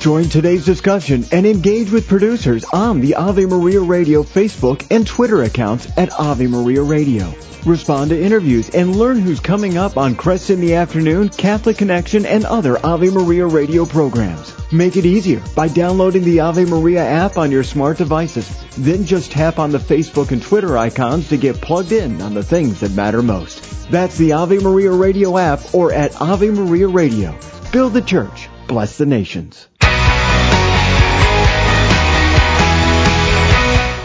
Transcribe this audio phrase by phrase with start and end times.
[0.00, 5.42] Join today's discussion and engage with producers on the Ave Maria Radio Facebook and Twitter
[5.42, 7.34] accounts at Ave Maria Radio.
[7.66, 12.24] Respond to interviews and learn who's coming up on Kresta in the Afternoon, Catholic Connection,
[12.24, 14.54] and other Ave Maria radio programs.
[14.72, 18.50] Make it easier by downloading the Ave Maria app on your smart devices.
[18.78, 22.42] Then just tap on the Facebook and Twitter icons to get plugged in on the
[22.42, 23.90] things that matter most.
[23.90, 27.38] That's the Ave Maria Radio app or at Ave Maria Radio.
[27.70, 28.48] Build the church.
[28.66, 29.68] Bless the nations.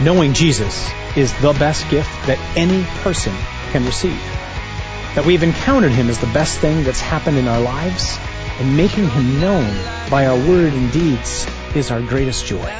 [0.02, 3.32] Knowing Jesus is the best gift that any person
[3.72, 4.20] can receive.
[5.14, 8.18] That we've encountered Him is the best thing that's happened in our lives,
[8.60, 9.74] and making Him known
[10.10, 12.70] by our word and deeds is our greatest joy.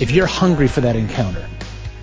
[0.00, 1.46] If you're hungry for that encounter,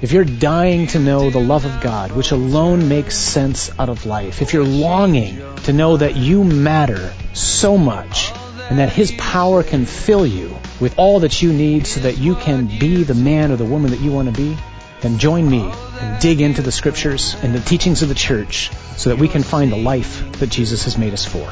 [0.04, 4.06] if you're dying to know the love of God, which alone makes sense out of
[4.06, 8.32] life, if you're longing to know that you matter so much
[8.70, 12.36] and that His power can fill you with all that you need so that you
[12.36, 14.58] can be the man or the woman that you want to be,
[15.02, 19.10] then join me and dig into the scriptures and the teachings of the church so
[19.10, 21.48] that we can find the life that Jesus has made us for.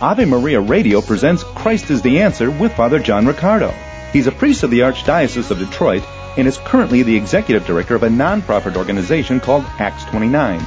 [0.00, 3.72] Ave Maria Radio presents Christ is the Answer with Father John Riccardo.
[4.12, 6.04] He's a priest of the Archdiocese of Detroit
[6.36, 10.60] and is currently the executive director of a nonprofit organization called Acts 29,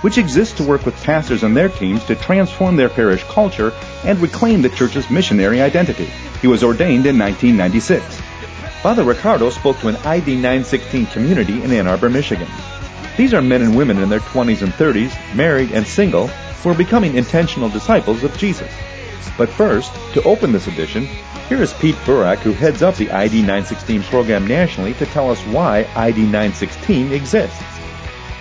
[0.00, 3.72] which exists to work with pastors and their teams to transform their parish culture
[4.04, 6.08] and reclaim the church's missionary identity.
[6.40, 8.20] He was ordained in 1996.
[8.82, 12.48] Father Riccardo spoke to an ID 916 community in Ann Arbor, Michigan.
[13.16, 16.74] These are men and women in their 20s and 30s, married and single, who are
[16.74, 18.72] becoming intentional disciples of Jesus.
[19.36, 21.06] But first, to open this edition,
[21.48, 25.40] here is Pete Burak, who heads up the ID 916 program nationally, to tell us
[25.46, 27.69] why ID 916 exists.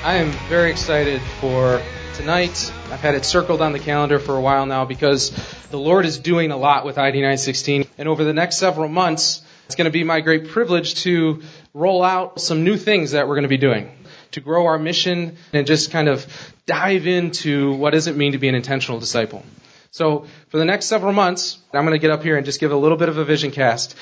[0.02, 1.82] I am very excited for
[2.16, 2.72] tonight.
[2.86, 5.32] I've had it circled on the calendar for a while now because
[5.72, 7.86] the Lord is doing a lot with ID 916.
[7.98, 11.42] And over the next several months, it's going to be my great privilege to
[11.74, 13.92] roll out some new things that we're going to be doing
[14.32, 16.26] to grow our mission and just kind of
[16.66, 19.44] dive into what does it mean to be an intentional disciple.
[19.92, 22.72] So for the next several months, I'm going to get up here and just give
[22.72, 23.96] a little bit of a vision cast.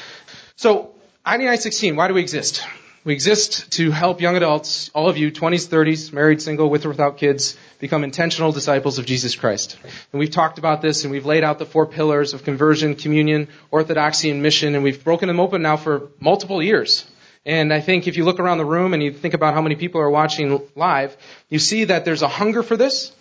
[0.58, 0.92] So
[1.26, 2.64] ID 916, why do we exist?
[3.08, 6.90] We exist to help young adults, all of you, 20s, 30s, married, single, with or
[6.90, 9.78] without kids, become intentional disciples of Jesus Christ.
[10.12, 13.48] And we've talked about this and we've laid out the four pillars of conversion, communion,
[13.72, 17.10] orthodoxy, and mission, and we've broken them open now for multiple years.
[17.46, 19.76] And I think if you look around the room and you think about how many
[19.76, 21.16] people are watching live,
[21.48, 23.14] you see that there's a hunger for this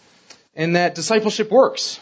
[0.56, 2.00] and that discipleship works.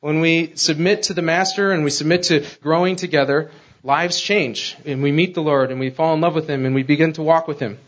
[0.00, 3.50] When we submit to the Master and we submit to growing together,
[3.82, 6.74] lives change and we meet the Lord and we fall in love with Him and
[6.74, 7.78] we begin to walk with Him.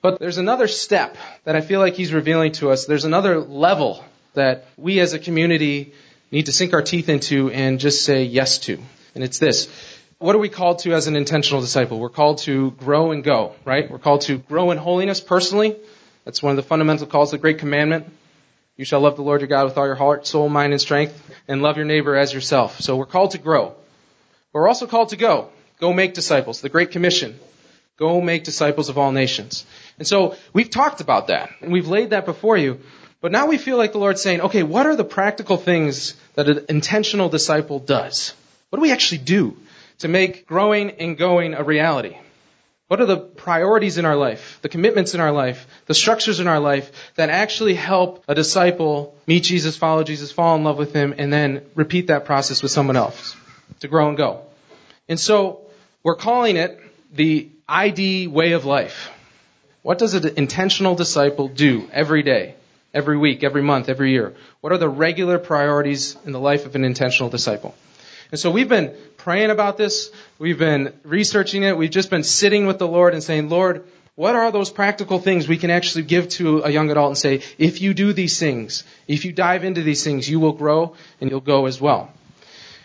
[0.00, 2.86] But there's another step that I feel like He's revealing to us.
[2.86, 5.92] There's another level that we as a community
[6.30, 8.78] need to sink our teeth into and just say yes to.
[9.14, 9.68] And it's this.
[10.18, 11.98] What are we called to as an intentional disciple?
[12.00, 13.90] We're called to grow and go, right?
[13.90, 15.76] We're called to grow in holiness personally.
[16.24, 18.06] That's one of the fundamental calls, the great commandment.
[18.76, 21.20] You shall love the Lord your God with all your heart, soul, mind, and strength,
[21.48, 22.80] and love your neighbor as yourself.
[22.80, 23.74] So we're called to grow.
[24.52, 25.50] But we're also called to go.
[25.80, 26.60] Go make disciples.
[26.60, 27.38] The Great Commission.
[27.98, 29.66] Go make disciples of all nations.
[29.98, 32.80] And so we've talked about that, and we've laid that before you.
[33.20, 36.48] But now we feel like the Lord's saying, okay, what are the practical things that
[36.48, 38.34] an intentional disciple does?
[38.70, 39.56] What do we actually do
[39.98, 42.16] to make growing and going a reality?
[42.86, 46.46] What are the priorities in our life, the commitments in our life, the structures in
[46.46, 50.94] our life that actually help a disciple meet Jesus, follow Jesus, fall in love with
[50.94, 53.36] Him, and then repeat that process with someone else
[53.80, 54.42] to grow and go?
[55.08, 55.62] And so
[56.02, 56.80] we're calling it
[57.12, 59.10] the ID way of life.
[59.82, 62.54] What does an intentional disciple do every day,
[62.92, 64.34] every week, every month, every year?
[64.60, 67.74] What are the regular priorities in the life of an intentional disciple?
[68.30, 70.10] And so we've been praying about this.
[70.38, 71.76] We've been researching it.
[71.76, 73.84] We've just been sitting with the Lord and saying, Lord,
[74.14, 77.42] what are those practical things we can actually give to a young adult and say,
[77.56, 81.30] if you do these things, if you dive into these things, you will grow and
[81.30, 82.12] you'll go as well.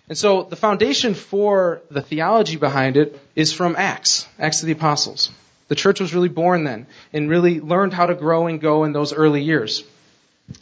[0.09, 4.73] And so the foundation for the theology behind it is from Acts, Acts of the
[4.73, 5.31] Apostles.
[5.69, 8.91] The church was really born then and really learned how to grow and go in
[8.91, 9.83] those early years.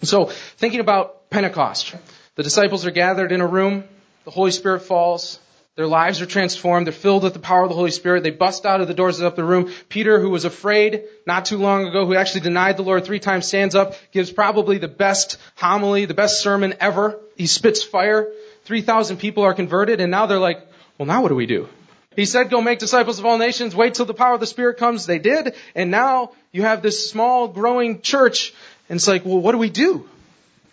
[0.04, 1.95] So thinking about Pentecost,
[2.36, 3.83] the disciples are gathered in a room,
[4.25, 5.39] the Holy Spirit falls,
[5.75, 8.65] their lives are transformed, they're filled with the power of the Holy Spirit, they bust
[8.65, 9.71] out of the doors of the room.
[9.89, 13.48] Peter, who was afraid not too long ago, who actually denied the Lord three times,
[13.48, 17.19] stands up, gives probably the best homily, the best sermon ever.
[17.36, 18.31] He spits fire.
[18.66, 20.66] 3,000 people are converted, and now they're like,
[20.98, 21.68] well, now what do we do?
[22.16, 24.78] He said, go make disciples of all nations, wait till the power of the Spirit
[24.78, 25.06] comes.
[25.06, 28.54] They did, and now you have this small, growing church,
[28.90, 30.08] and it's like, well, what do we do?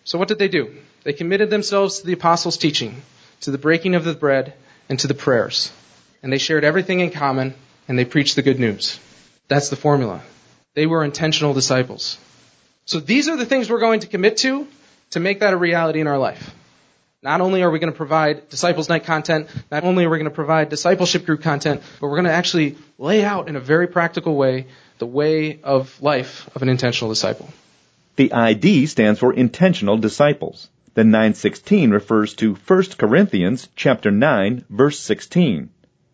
[0.05, 0.75] So what did they do?
[1.05, 3.03] They committed themselves to the apostles' teaching,
[3.43, 4.55] to the breaking of the bread,
[4.89, 5.71] and to the prayers.
[6.23, 7.55] and they shared everything in common,
[7.87, 8.99] and they preached the good news.
[9.49, 10.21] That's the formula.
[10.75, 12.19] They were intentional disciples.
[12.85, 14.67] So these are the things we're going to commit to
[15.11, 16.55] to make that a reality in our life.
[17.21, 20.31] Not only are we going to provide Disciples Night content, not only are we going
[20.31, 23.89] to provide discipleship group content, but we're going to actually lay out in a very
[23.89, 24.69] practical way
[24.99, 27.49] the way of life of an intentional disciple.
[28.15, 30.69] The ID stands for intentional disciples.
[30.95, 35.71] The 916 refers to 1 Corinthians chapter 9 verse 16.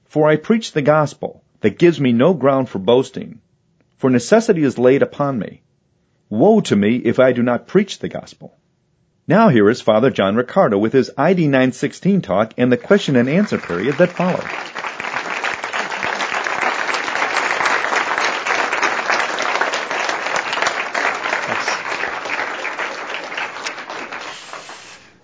[0.06, 3.42] For I preach the gospel that gives me no ground for boasting,
[3.98, 5.60] for necessity is laid upon me.
[6.30, 8.56] Woe to me if I do not preach the gospel.
[9.26, 13.26] Now here is Father John Riccardo with his ID 916 talk and the question and
[13.26, 14.44] answer period that followed.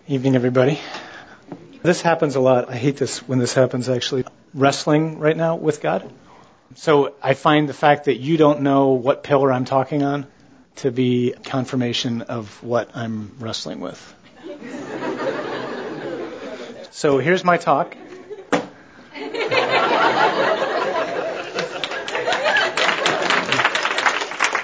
[0.08, 0.81] Evening, everybody.
[1.82, 2.70] This happens a lot.
[2.70, 4.25] I hate this when this happens, actually.
[4.55, 6.11] Wrestling right now with God.
[6.76, 10.26] So I find the fact that you don't know what pillar I'm talking on
[10.76, 14.14] to be confirmation of what I'm wrestling with.
[16.90, 17.96] So here's my talk.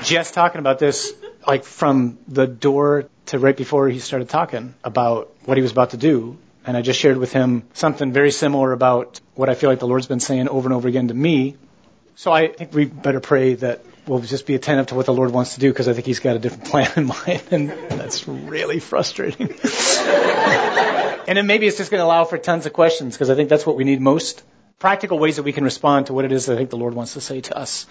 [0.03, 1.13] Just talking about this,
[1.47, 5.91] like from the door to right before he started talking about what he was about
[5.91, 6.37] to do.
[6.65, 9.87] And I just shared with him something very similar about what I feel like the
[9.87, 11.57] Lord's been saying over and over again to me.
[12.19, 15.33] So I think we better pray that we'll just be attentive to what the Lord
[15.33, 17.43] wants to do because I think He's got a different plan in mind.
[17.51, 19.51] And that's really frustrating.
[21.29, 23.51] and then maybe it's just going to allow for tons of questions because I think
[23.51, 24.43] that's what we need most.
[24.79, 26.95] Practical ways that we can respond to what it is that I think the Lord
[26.95, 27.87] wants to say to us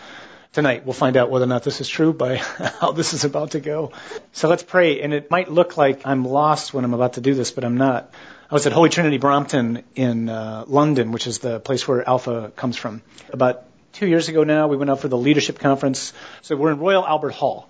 [0.54, 0.86] tonight.
[0.86, 2.38] We'll find out whether or not this is true by
[2.80, 3.92] how this is about to go.
[4.32, 5.02] So let's pray.
[5.02, 7.78] And it might look like I'm lost when I'm about to do this, but I'm
[7.78, 8.12] not.
[8.50, 12.52] I was at Holy Trinity Brompton in uh, London, which is the place where Alpha
[12.56, 13.04] comes from.
[13.32, 13.66] About
[13.96, 16.12] two years ago now, we went out for the leadership conference.
[16.42, 17.70] So we're in Royal Albert Hall.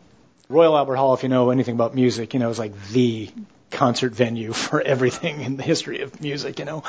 [0.50, 3.30] Royal Albert Hall, if you know anything about music, you know, is like the
[3.72, 6.83] concert venue for everything in the history of music, you know.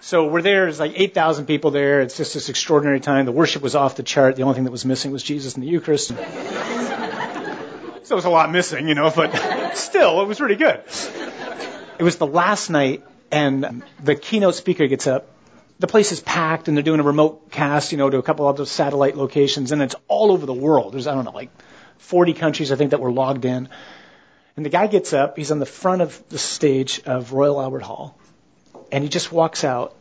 [0.00, 2.00] So we're there, there's like 8,000 people there.
[2.00, 3.24] It's just this extraordinary time.
[3.24, 4.34] The worship was off the chart.
[4.34, 6.08] The only thing that was missing was Jesus and the Eucharist.
[6.08, 6.26] so there
[8.16, 10.82] was a lot missing, you know, but still, it was really good.
[11.98, 15.31] It was the last night, and the keynote speaker gets up.
[15.82, 18.48] The place is packed, and they're doing a remote cast, you know, to a couple
[18.48, 20.92] of other satellite locations, and it's all over the world.
[20.94, 21.50] There's, I don't know, like
[21.98, 23.68] 40 countries, I think, that were logged in.
[24.56, 27.82] And the guy gets up, he's on the front of the stage of Royal Albert
[27.82, 28.16] Hall,
[28.92, 29.96] and he just walks out,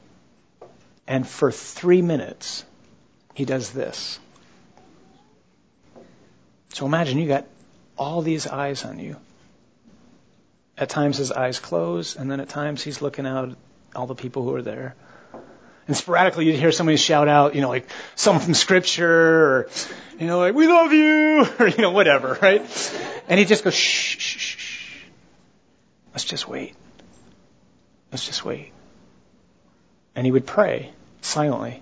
[1.08, 2.64] and for three minutes,
[3.34, 4.20] he does this.
[6.74, 7.48] So imagine you got
[7.98, 9.16] all these eyes on you.
[10.78, 13.58] At times his eyes close, and then at times he's looking out at
[13.96, 14.96] all the people who are there.
[15.88, 19.70] And sporadically you'd hear somebody shout out, you know, like something from scripture or,
[20.20, 22.62] you know, like, we love you, or, you know, whatever, right?
[23.28, 24.98] And he just goes, shh, shh, shh.
[26.14, 26.76] Let's just wait.
[28.12, 28.72] Let's just wait.
[30.16, 30.92] And he would pray
[31.22, 31.82] silently.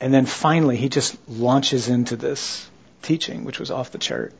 [0.00, 2.68] And then finally he just launches into this
[3.02, 4.32] teaching, which was off the chart.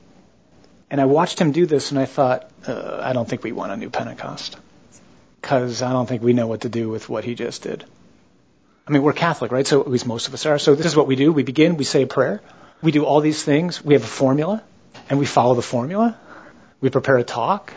[0.91, 3.73] And I watched him do this and I thought, uh, I don't think we want
[3.73, 4.57] a new Pentecost.
[5.41, 7.85] Because I don't think we know what to do with what he just did.
[8.91, 9.65] I mean, we're Catholic, right?
[9.65, 10.59] So at least most of us are.
[10.59, 11.33] So this is what we do.
[11.33, 12.43] We begin, we say a prayer.
[12.83, 13.85] We do all these things.
[13.85, 14.65] We have a formula,
[15.09, 16.19] and we follow the formula.
[16.81, 17.73] We prepare a talk.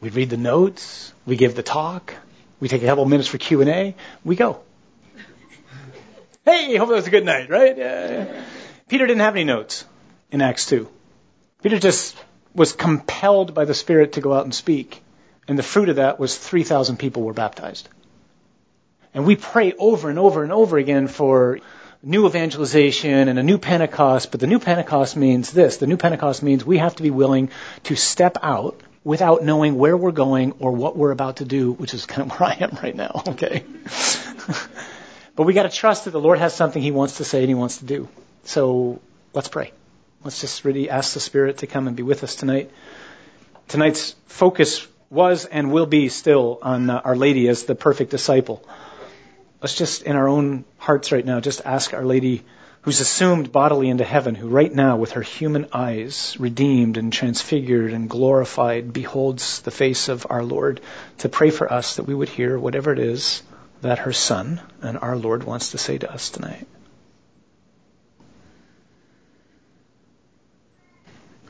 [0.00, 1.12] We read the notes.
[1.24, 2.14] We give the talk.
[2.58, 3.94] We take a couple minutes for Q&A.
[4.24, 4.58] We go.
[6.44, 7.78] Hey, hope that was a good night, right?
[7.78, 8.44] Yeah.
[8.88, 9.84] Peter didn't have any notes
[10.32, 10.88] in Acts 2.
[11.62, 12.16] Peter just
[12.56, 15.00] was compelled by the Spirit to go out and speak.
[15.46, 17.88] And the fruit of that was 3,000 people were baptized.
[19.16, 21.58] And we pray over and over and over again for
[22.02, 25.78] new evangelization and a new Pentecost, but the new Pentecost means this.
[25.78, 27.48] The new Pentecost means we have to be willing
[27.84, 31.94] to step out without knowing where we're going or what we're about to do, which
[31.94, 33.64] is kind of where I am right now, okay?
[35.34, 37.54] but we gotta trust that the Lord has something He wants to say and He
[37.54, 38.10] wants to do.
[38.44, 39.00] So
[39.32, 39.72] let's pray.
[40.24, 42.70] Let's just really ask the Spirit to come and be with us tonight.
[43.68, 48.62] Tonight's focus was and will be still on uh, Our Lady as the perfect disciple
[49.62, 52.44] let's just, in our own hearts right now, just ask Our Lady,
[52.82, 57.92] who's assumed bodily into heaven, who right now, with her human eyes, redeemed and transfigured
[57.92, 60.80] and glorified, beholds the face of our Lord,
[61.18, 63.42] to pray for us that we would hear whatever it is
[63.82, 66.66] that her Son and our Lord wants to say to us tonight.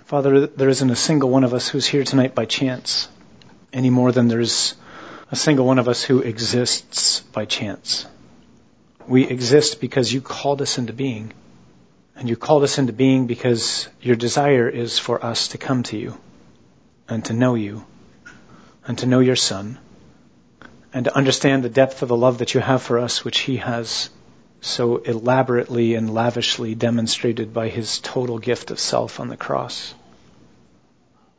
[0.07, 3.09] Father, there isn't a single one of us who's here tonight by chance,
[3.73, 4.77] any more than there's
[5.31, 8.07] a single one of us who exists by chance.
[9.07, 11.33] We exist because you called us into being.
[12.15, 15.99] And you called us into being because your desire is for us to come to
[15.99, 16.17] you
[17.09, 17.85] and to know you
[18.87, 19.79] and to know your Son
[20.95, 23.57] and to understand the depth of the love that you have for us, which He
[23.57, 24.09] has
[24.61, 29.95] so elaborately and lavishly demonstrated by His total gift of self on the cross.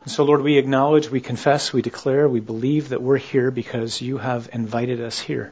[0.07, 4.01] And so, Lord, we acknowledge, we confess, we declare, we believe that we're here because
[4.01, 5.51] you have invited us here.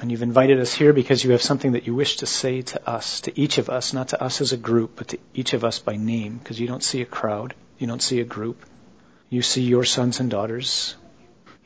[0.00, 2.88] And you've invited us here because you have something that you wish to say to
[2.88, 5.64] us, to each of us, not to us as a group, but to each of
[5.64, 8.64] us by name, because you don't see a crowd, you don't see a group.
[9.28, 10.96] You see your sons and daughters,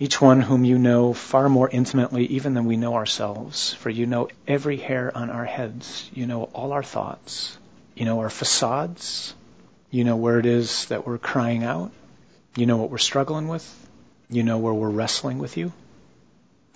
[0.01, 4.07] each one whom you know far more intimately even than we know ourselves, for you
[4.07, 7.57] know every hair on our heads, you know all our thoughts,
[7.95, 9.37] you know our facades,
[9.93, 11.93] you know where it is that we're crying out,
[12.57, 13.65] you know what we're struggling with,
[14.31, 15.71] you know where we're wrestling with you.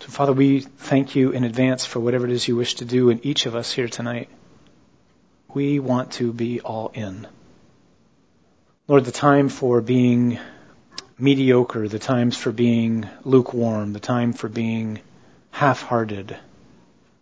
[0.01, 3.09] So, Father, we thank you in advance for whatever it is you wish to do
[3.09, 4.29] in each of us here tonight.
[5.55, 7.27] We want to be all in.
[8.87, 10.39] Lord, the time for being
[11.19, 15.01] mediocre, the times for being lukewarm, the time for being
[15.51, 16.37] half hearted.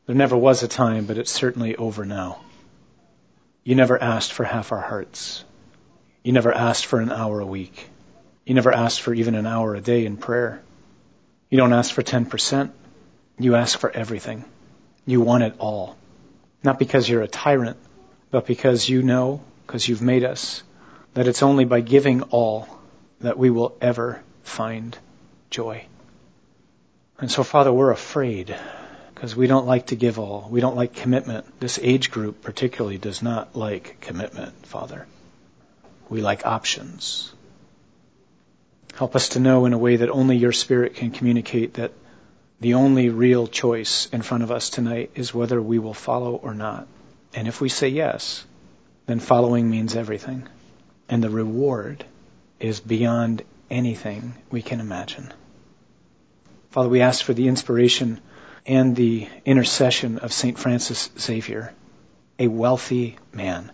[0.06, 2.40] There never was a time, but it's certainly over now.
[3.62, 5.44] You never asked for half our hearts.
[6.24, 7.86] You never asked for an hour a week.
[8.46, 10.62] You never asked for even an hour a day in prayer.
[11.50, 12.72] You don't ask for 10%.
[13.38, 14.44] You ask for everything.
[15.04, 15.96] You want it all.
[16.62, 17.76] Not because you're a tyrant,
[18.30, 20.62] but because you know, because you've made us,
[21.12, 22.68] that it's only by giving all
[23.20, 24.96] that we will ever find
[25.50, 25.84] joy.
[27.18, 28.56] And so, Father, we're afraid
[29.14, 30.48] because we don't like to give all.
[30.50, 31.60] We don't like commitment.
[31.60, 35.06] This age group particularly does not like commitment, Father.
[36.08, 37.32] We like options.
[38.94, 41.92] Help us to know in a way that only your Spirit can communicate that
[42.60, 46.54] the only real choice in front of us tonight is whether we will follow or
[46.54, 46.86] not.
[47.34, 48.44] And if we say yes,
[49.06, 50.48] then following means everything.
[51.08, 52.04] And the reward
[52.60, 55.32] is beyond anything we can imagine.
[56.70, 58.20] Father, we ask for the inspiration
[58.66, 60.58] and the intercession of St.
[60.58, 61.74] Francis Xavier,
[62.38, 63.70] a wealthy man,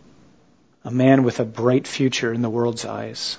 [0.84, 3.38] a man with a bright future in the world's eyes,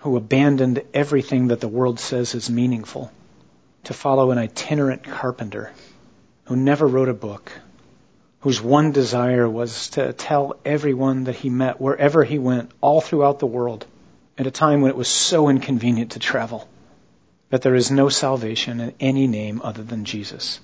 [0.00, 3.10] who abandoned everything that the world says is meaningful
[3.84, 5.72] to follow an itinerant carpenter
[6.44, 7.52] who never wrote a book,
[8.40, 13.38] whose one desire was to tell everyone that he met, wherever he went, all throughout
[13.38, 13.86] the world,
[14.36, 16.68] at a time when it was so inconvenient to travel,
[17.48, 20.60] that there is no salvation in any name other than Jesus,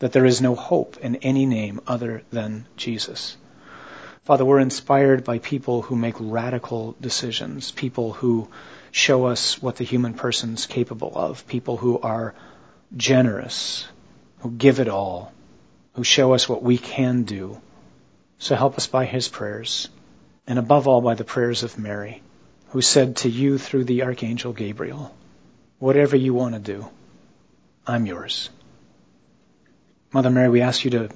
[0.00, 3.36] that there is no hope in any name other than Jesus.
[4.26, 8.48] Father, we're inspired by people who make radical decisions, people who
[8.90, 12.34] show us what the human person's capable of, people who are
[12.96, 13.86] generous,
[14.40, 15.32] who give it all,
[15.94, 17.60] who show us what we can do.
[18.38, 19.88] So help us by his prayers,
[20.46, 22.20] and above all by the prayers of Mary
[22.70, 25.14] who said to you through the Archangel Gabriel,
[25.78, 26.88] Whatever you want to do,
[27.86, 28.50] I'm yours.
[30.12, 31.10] Mother Mary, we ask you to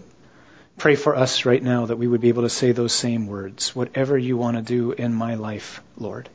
[0.80, 3.76] pray for us right now that we would be able to say those same words.
[3.76, 6.30] Whatever you want to do in my life, Lord,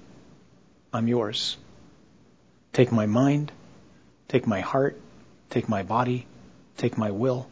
[0.93, 1.57] I'm yours.
[2.71, 3.51] Take my mind,
[4.27, 5.01] take my heart,
[5.49, 6.27] take my body,
[6.77, 7.47] take my will,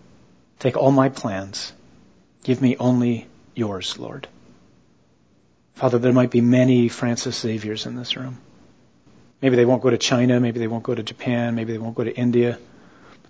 [0.60, 1.74] take all my plans.
[2.44, 4.28] Give me only yours, Lord.
[5.74, 8.38] Father, there might be many Francis Xaviers in this room.
[9.42, 11.96] Maybe they won't go to China, maybe they won't go to Japan, maybe they won't
[11.96, 12.60] go to India.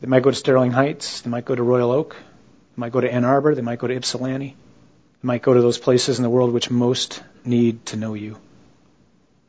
[0.02, 2.18] They might go to Sterling Heights, they might go to Royal Oak,
[2.76, 4.56] they might go to Ann Arbor, they might go to Ypsilanti.
[5.22, 8.38] They might go to those places in the world which most need to know you.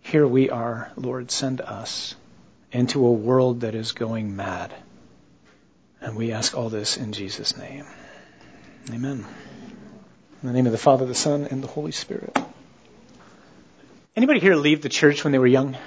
[0.02, 2.14] Here we are, Lord, send us
[2.70, 4.74] into a world that is going mad.
[6.02, 7.86] And we ask all this in Jesus' name.
[8.90, 9.24] Amen.
[10.42, 12.36] In the name of the Father, the Son, and the Holy Spirit.
[14.14, 15.78] Anybody here leave the church when they were young?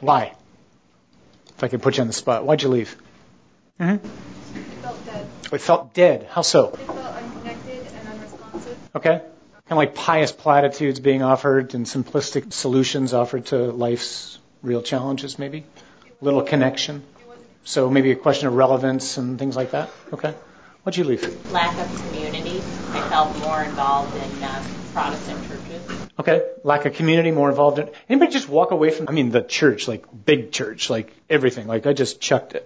[0.00, 0.34] Why?
[1.48, 2.96] If I could put you on the spot, why'd you leave?
[3.78, 4.08] Mm-hmm.
[5.52, 6.22] It felt dead.
[6.22, 6.28] It felt dead.
[6.30, 6.68] How so?
[6.68, 8.78] It felt unconnected and unresponsive.
[8.96, 9.18] Okay.
[9.18, 15.38] Kind of like pious platitudes being offered and simplistic solutions offered to life's real challenges,
[15.38, 15.64] maybe?
[16.20, 17.02] Little connection.
[17.64, 19.90] So maybe a question of relevance and things like that?
[20.12, 20.34] Okay.
[20.82, 21.52] What'd you leave?
[21.52, 22.58] Lack of community.
[22.92, 24.64] I felt more involved in uh,
[24.94, 26.08] Protestant churches.
[26.18, 26.42] Okay.
[26.64, 27.90] Lack of community, more involved in.
[28.08, 31.66] Anybody just walk away from, I mean, the church, like big church, like everything.
[31.66, 32.62] Like I just chucked it.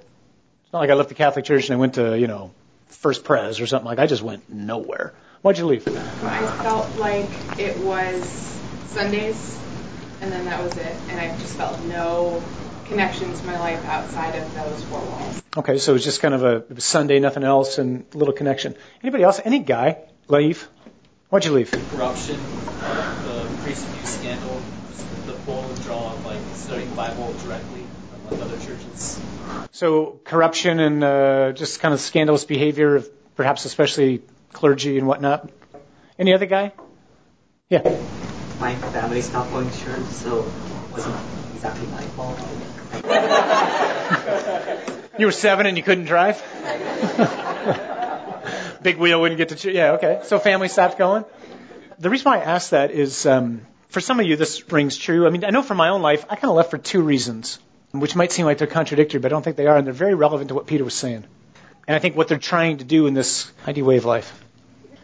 [0.65, 2.53] It's not like I left the Catholic Church and I went to, you know,
[2.93, 3.87] First Pres or something.
[3.87, 5.15] Like I just went nowhere.
[5.43, 5.87] Why'd you leave?
[5.89, 9.59] I felt like it was Sundays
[10.21, 10.97] and then that was it.
[11.09, 12.43] And I just felt no
[12.85, 15.43] connection to my life outside of those four walls.
[15.57, 18.77] Okay, so it was just kind of a Sunday, nothing else, and little connection.
[19.03, 19.41] Anybody else?
[19.45, 20.69] Any guy leave?
[21.29, 21.71] Why'd you leave?
[21.91, 22.39] corruption,
[23.25, 27.81] the priest abuse scandal, just the bold withdrawal of like studying the Bible directly from
[27.81, 27.82] like
[28.41, 29.21] other churches.
[29.73, 34.23] So corruption and uh, just kind of scandalous behavior of perhaps especially
[34.53, 35.51] clergy and whatnot.
[36.19, 36.73] Any other guy?
[37.69, 37.83] Yeah.
[38.61, 41.17] my family stopped going to church, so it wasn't
[41.55, 42.39] exactly my fault.
[45.19, 46.43] You were seven and you couldn't drive?
[48.83, 49.75] Big wheel wouldn't get to church.
[49.75, 50.21] Yeah, okay.
[50.25, 51.27] So family stopped going.
[51.99, 53.61] The reason why I ask that is um,
[53.91, 55.27] for some of you this rings true.
[55.27, 57.59] I mean, I know for my own life, I kind of left for two reasons,
[57.93, 60.15] which might seem like they're contradictory, but I don't think they are, and they're very
[60.15, 61.25] relevant to what Peter was saying.
[61.87, 64.33] And I think what they're trying to do in this ID way of life.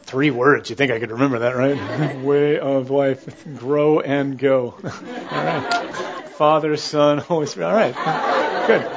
[0.03, 0.71] Three words.
[0.71, 2.17] You think I could remember that, right?
[2.23, 3.45] way of life.
[3.59, 4.75] Grow and go.
[4.85, 6.25] All right.
[6.31, 7.69] Father, Son, Holy Spirit.
[7.69, 8.67] All right.
[8.67, 8.91] Good.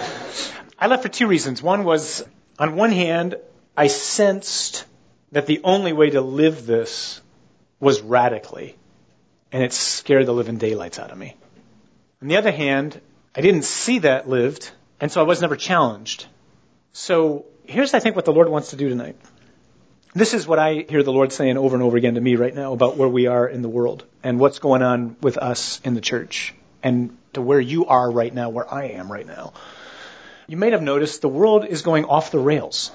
[0.79, 1.61] I left for two reasons.
[1.61, 2.23] One was,
[2.57, 3.35] on one hand,
[3.75, 4.85] I sensed
[5.31, 7.21] that the only way to live this
[7.79, 8.75] was radically,
[9.51, 11.35] and it scared the living daylights out of me.
[12.21, 13.01] On the other hand,
[13.33, 16.25] I didn't see that lived, and so I was never challenged.
[16.91, 19.15] So here's, I think, what the Lord wants to do tonight.
[20.13, 22.53] This is what I hear the Lord saying over and over again to me right
[22.53, 25.93] now about where we are in the world and what's going on with us in
[25.93, 29.53] the church and to where you are right now, where I am right now.
[30.47, 32.91] You may have noticed the world is going off the rails.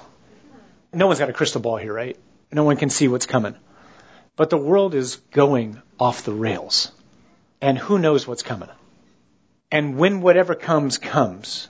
[0.93, 2.17] No one's got a crystal ball here, right?
[2.51, 3.55] No one can see what's coming.
[4.35, 6.91] But the world is going off the rails.
[7.59, 8.69] And who knows what's coming?
[9.71, 11.67] And when whatever comes, comes.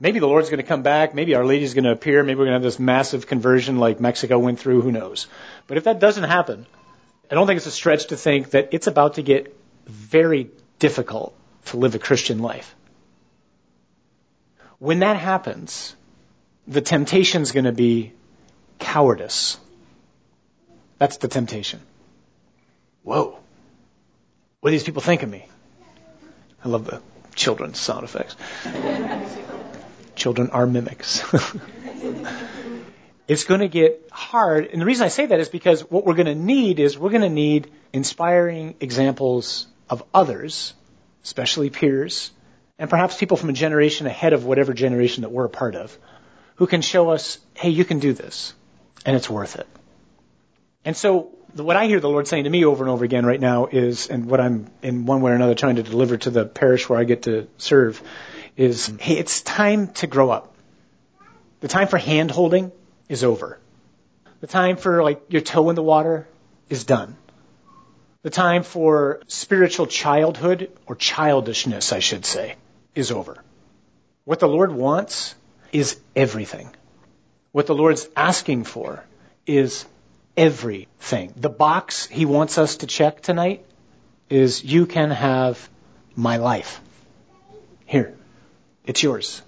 [0.00, 1.14] Maybe the Lord's going to come back.
[1.14, 2.22] Maybe Our Lady's going to appear.
[2.22, 4.82] Maybe we're going to have this massive conversion like Mexico went through.
[4.82, 5.26] Who knows?
[5.66, 6.66] But if that doesn't happen,
[7.30, 9.56] I don't think it's a stretch to think that it's about to get
[9.86, 11.34] very difficult
[11.66, 12.74] to live a Christian life.
[14.78, 15.96] When that happens,
[16.68, 18.12] the temptation's going to be
[18.78, 19.58] cowardice.
[20.98, 21.80] That's the temptation.
[23.02, 23.38] Whoa.
[24.60, 25.46] What do these people think of me?
[26.64, 27.00] I love the
[27.34, 28.36] children's sound effects.
[30.16, 31.22] Children are mimics.
[33.28, 34.66] it's going to get hard.
[34.66, 37.10] And the reason I say that is because what we're going to need is we're
[37.10, 40.74] going to need inspiring examples of others,
[41.24, 42.32] especially peers,
[42.78, 45.96] and perhaps people from a generation ahead of whatever generation that we're a part of,
[46.56, 48.52] who can show us, hey, you can do this,
[49.06, 49.66] and it's worth it.
[50.84, 53.40] And so what I hear the Lord saying to me over and over again right
[53.40, 56.44] now is, and what I'm in one way or another trying to deliver to the
[56.44, 58.02] parish where I get to serve,
[58.56, 58.98] is, mm-hmm.
[58.98, 60.54] hey, it's time to grow up.
[61.60, 62.72] The time for hand holding
[63.08, 63.58] is over.
[64.40, 66.28] The time for like your toe in the water
[66.68, 67.16] is done.
[68.22, 72.56] The time for spiritual childhood, or childishness, I should say,
[72.94, 73.42] is over.
[74.24, 75.34] What the Lord wants
[75.72, 76.68] is everything.
[77.52, 79.04] What the Lord's asking for
[79.46, 79.84] is
[80.38, 81.34] everything.
[81.36, 83.66] The box He wants us to check tonight
[84.30, 85.68] is you can have
[86.14, 86.80] my life.
[87.84, 88.14] Here.
[88.86, 89.42] It's yours.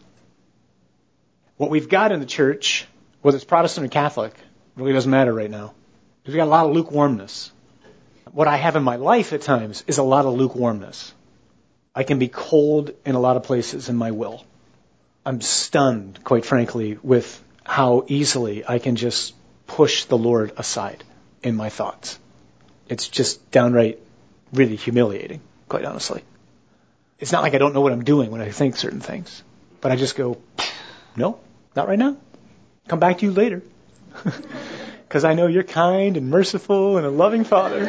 [1.57, 2.87] What we've got in the church,
[3.23, 4.35] whether it's Protestant or Catholic,
[4.77, 5.75] really doesn't matter right now.
[6.27, 7.53] We've got a lot of lukewarmness.
[8.33, 11.15] What I have in my life at times is a lot of lukewarmness.
[11.95, 14.45] I can be cold in a lot of places in my will.
[15.25, 19.35] I'm stunned, quite frankly, with how easily I can just
[19.71, 21.05] push the Lord aside
[21.45, 22.19] in my thoughts.
[22.89, 24.01] It's just downright
[24.53, 26.25] really humiliating, quite honestly.
[27.21, 29.45] It's not like I don't know what I'm doing when I think certain things,
[29.81, 30.39] but I just go,
[31.15, 31.39] no,
[31.77, 32.17] not right now.
[32.89, 33.63] Come back to you later.
[35.11, 37.81] Because I know you're kind and merciful and a loving Father.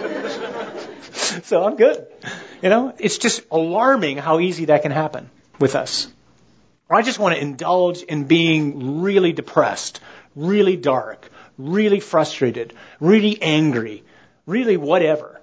[1.43, 2.07] so I'm good.
[2.63, 6.07] You know, it's just alarming how easy that can happen with us.
[6.89, 9.99] I just want to indulge in being really depressed,
[10.35, 14.03] really dark, really frustrated, really angry,
[14.45, 15.39] really whatever.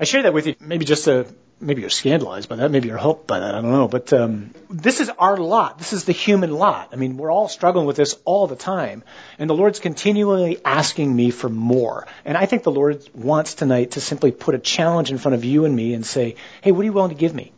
[0.00, 1.26] I share that with you maybe just to
[1.60, 3.88] maybe you're scandalized by that, maybe you're helped by that, I don't know.
[3.88, 5.78] But um, this is our lot.
[5.78, 6.90] This is the human lot.
[6.92, 9.02] I mean, we're all struggling with this all the time,
[9.38, 12.06] and the Lord's continually asking me for more.
[12.24, 15.44] And I think the Lord wants tonight to simply put a challenge in front of
[15.44, 17.52] you and me and say, "Hey, what are you willing to give me?"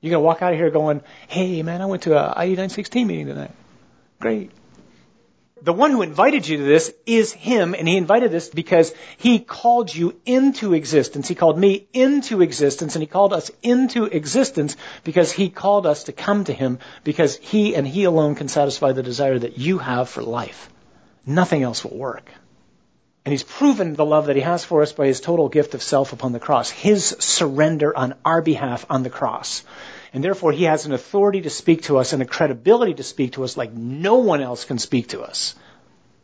[0.00, 3.06] You're gonna walk out of here going, "Hey, man, I went to a ID 916
[3.06, 3.50] meeting tonight.
[4.20, 4.52] Great
[5.62, 9.38] the one who invited you to this is him, and he invited this because he
[9.38, 11.28] called you into existence.
[11.28, 16.04] He called me into existence, and he called us into existence because he called us
[16.04, 19.78] to come to him because he and he alone can satisfy the desire that you
[19.78, 20.70] have for life.
[21.26, 22.30] Nothing else will work.
[23.24, 25.82] And he's proven the love that he has for us by his total gift of
[25.82, 29.64] self upon the cross, his surrender on our behalf on the cross.
[30.12, 33.32] And therefore, he has an authority to speak to us and a credibility to speak
[33.32, 35.54] to us like no one else can speak to us.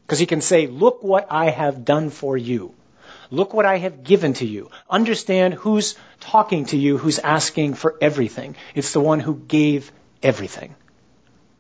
[0.07, 2.75] Because he can say, look what I have done for you.
[3.31, 4.71] Look what I have given to you.
[4.89, 8.57] Understand who's talking to you, who's asking for everything.
[8.75, 9.91] It's the one who gave
[10.23, 10.75] everything.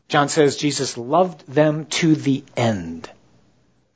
[0.08, 3.10] John says Jesus loved them to the end.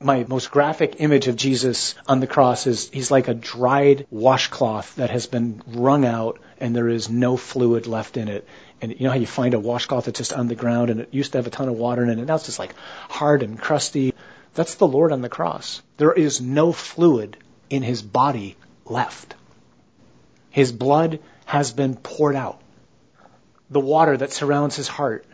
[0.01, 4.95] My most graphic image of Jesus on the cross is he's like a dried washcloth
[4.95, 8.47] that has been wrung out and there is no fluid left in it.
[8.81, 11.09] And you know how you find a washcloth that's just on the ground and it
[11.11, 12.73] used to have a ton of water in it and now it's just like
[13.09, 14.13] hard and crusty.
[14.53, 15.81] That's the Lord on the cross.
[15.97, 17.35] There is no fluid
[17.69, 19.35] in his body left.
[20.49, 22.61] His blood has been poured out.
[23.69, 25.25] The water that surrounds his heart,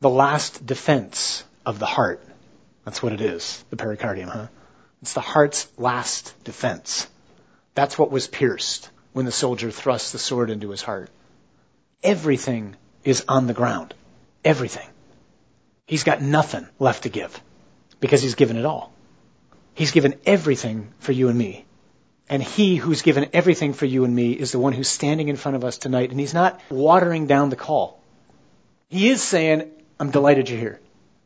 [0.00, 2.22] the last defense of the heart.
[2.84, 4.46] That's what it is, the pericardium, huh?
[5.02, 7.08] It's the heart's last defense.
[7.74, 11.10] That's what was pierced when the soldier thrust the sword into his heart.
[12.02, 13.94] Everything is on the ground.
[14.44, 14.86] Everything.
[15.86, 17.40] He's got nothing left to give
[18.00, 18.92] because he's given it all.
[19.74, 21.64] He's given everything for you and me.
[22.28, 25.36] And he who's given everything for you and me is the one who's standing in
[25.36, 26.10] front of us tonight.
[26.10, 28.00] And he's not watering down the call.
[28.88, 30.80] He is saying, I'm delighted you're here.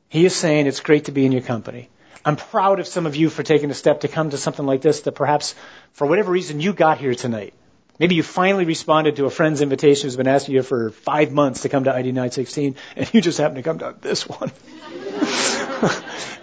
[0.09, 1.89] He is saying, it's great to be in your company.
[2.25, 4.83] I'm proud of some of you for taking a step to come to something like
[4.83, 5.55] this that perhaps
[5.93, 7.55] for whatever reason you got here tonight.
[7.99, 11.63] Maybe you finally responded to a friend's invitation who's been asking you for five months
[11.63, 14.51] to come to ID 916 and you just happen to come to this one.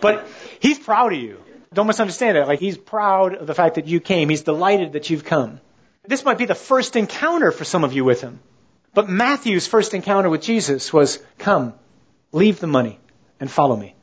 [0.01, 0.27] but
[0.59, 1.37] he's proud of you.
[1.73, 2.47] Don't misunderstand it.
[2.47, 4.29] Like he's proud of the fact that you came.
[4.29, 5.59] He's delighted that you've come.
[6.05, 8.39] This might be the first encounter for some of you with him.
[8.93, 11.73] But Matthew's first encounter with Jesus was, come,
[12.31, 12.99] leave the money
[13.43, 13.93] and follow me.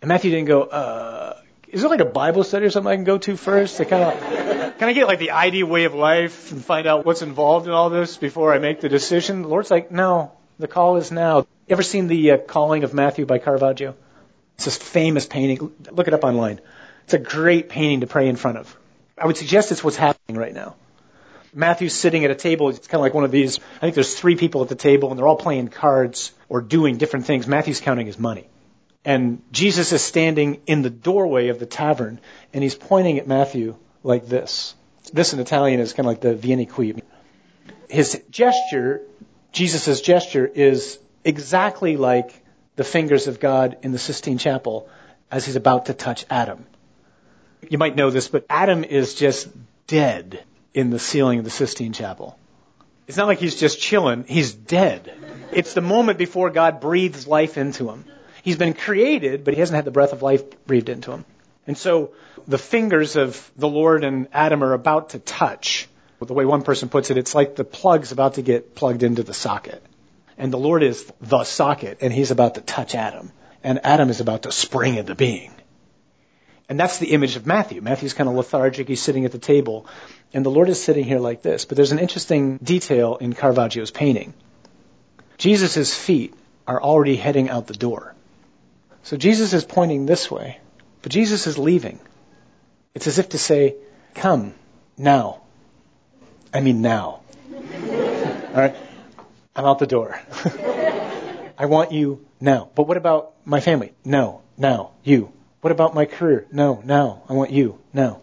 [0.00, 3.02] And Matthew didn't go, uh, is there like a Bible study or something I can
[3.02, 6.52] go to first to kind of, can I get like the ID way of life
[6.52, 9.42] and find out what's involved in all this before I make the decision?
[9.42, 11.48] The Lord's like, no, the call is now.
[11.68, 13.96] Ever seen the uh, calling of Matthew by Caravaggio?
[14.54, 15.72] It's this famous painting.
[15.90, 16.60] Look it up online.
[17.06, 18.78] It's a great painting to pray in front of.
[19.18, 20.76] I would suggest it's what's happening right now.
[21.54, 22.68] Matthew's sitting at a table.
[22.68, 23.58] It's kind of like one of these.
[23.76, 26.96] I think there's three people at the table, and they're all playing cards or doing
[26.96, 27.46] different things.
[27.46, 28.48] Matthew's counting his money.
[29.04, 32.20] And Jesus is standing in the doorway of the tavern,
[32.52, 34.74] and he's pointing at Matthew like this.
[35.12, 36.94] This in Italian is kind of like the Vieni qui.
[37.88, 39.02] His gesture,
[39.52, 42.42] Jesus' gesture, is exactly like
[42.76, 44.88] the fingers of God in the Sistine Chapel
[45.30, 46.64] as he's about to touch Adam.
[47.68, 49.48] You might know this, but Adam is just
[49.86, 50.42] dead
[50.74, 52.38] in the ceiling of the Sistine Chapel.
[53.06, 55.12] It's not like he's just chilling, he's dead.
[55.52, 58.04] It's the moment before God breathes life into him.
[58.42, 61.24] He's been created, but he hasn't had the breath of life breathed into him.
[61.66, 62.12] And so
[62.46, 65.88] the fingers of the Lord and Adam are about to touch.
[66.20, 69.22] The way one person puts it, it's like the plug's about to get plugged into
[69.22, 69.82] the socket.
[70.38, 73.30] And the Lord is the socket, and he's about to touch Adam.
[73.62, 75.52] And Adam is about to spring into being.
[76.68, 77.82] And that's the image of Matthew.
[77.82, 78.88] Matthew's kind of lethargic.
[78.88, 79.86] He's sitting at the table.
[80.32, 81.64] And the Lord is sitting here like this.
[81.64, 84.32] But there's an interesting detail in Caravaggio's painting.
[85.36, 86.34] Jesus' feet
[86.66, 88.14] are already heading out the door.
[89.02, 90.58] So Jesus is pointing this way,
[91.02, 92.00] but Jesus is leaving.
[92.94, 93.76] It's as if to say,
[94.14, 94.54] Come,
[94.96, 95.42] now.
[96.54, 97.20] I mean, now.
[97.52, 98.74] All right?
[99.54, 100.18] I'm out the door.
[101.58, 102.70] I want you now.
[102.74, 103.92] But what about my family?
[104.04, 105.33] No, now, you.
[105.64, 106.46] What about my career?
[106.52, 107.22] No, now.
[107.26, 108.20] I want you now.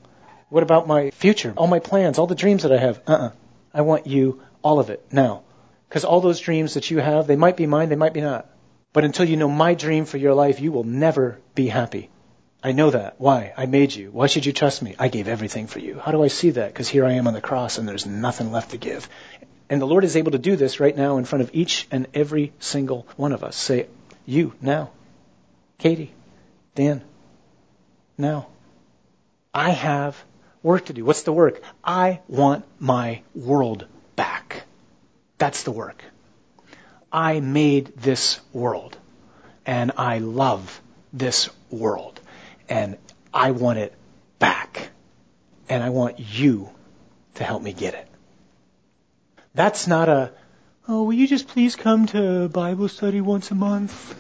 [0.50, 1.52] What about my future?
[1.58, 3.02] All my plans, all the dreams that I have?
[3.08, 3.28] Uh uh-uh.
[3.30, 3.32] uh
[3.74, 5.42] I want you, all of it, now.
[5.90, 8.48] Because all those dreams that you have, they might be mine, they might be not.
[8.94, 12.12] But until you know my dream for your life, you will never be happy.
[12.64, 13.16] I know that.
[13.18, 13.54] Why?
[13.58, 14.12] I made you.
[14.12, 14.94] Why should you trust me?
[15.00, 15.98] I gave everything for you.
[15.98, 16.72] How do I see that?
[16.72, 19.10] Because here I am on the cross and there's nothing left to give.
[19.68, 22.06] And the Lord is able to do this right now in front of each and
[22.14, 23.56] every single one of us.
[23.56, 23.88] Say,
[24.28, 24.92] you, now.
[25.80, 26.14] Katie,
[26.76, 27.02] Dan,
[28.18, 28.48] now.
[29.54, 30.22] I have
[30.64, 31.04] work to do.
[31.04, 31.62] What's the work?
[31.84, 34.64] I want my world back.
[35.38, 36.04] That's the work.
[37.12, 38.98] I made this world
[39.66, 42.20] and I love this world
[42.70, 42.98] and
[43.34, 43.94] I want it
[44.40, 44.90] back.
[45.68, 46.70] And I want you
[47.36, 48.08] to help me get it.
[49.54, 50.32] That's not a,
[50.88, 54.16] oh, will you just please come to Bible study once a month?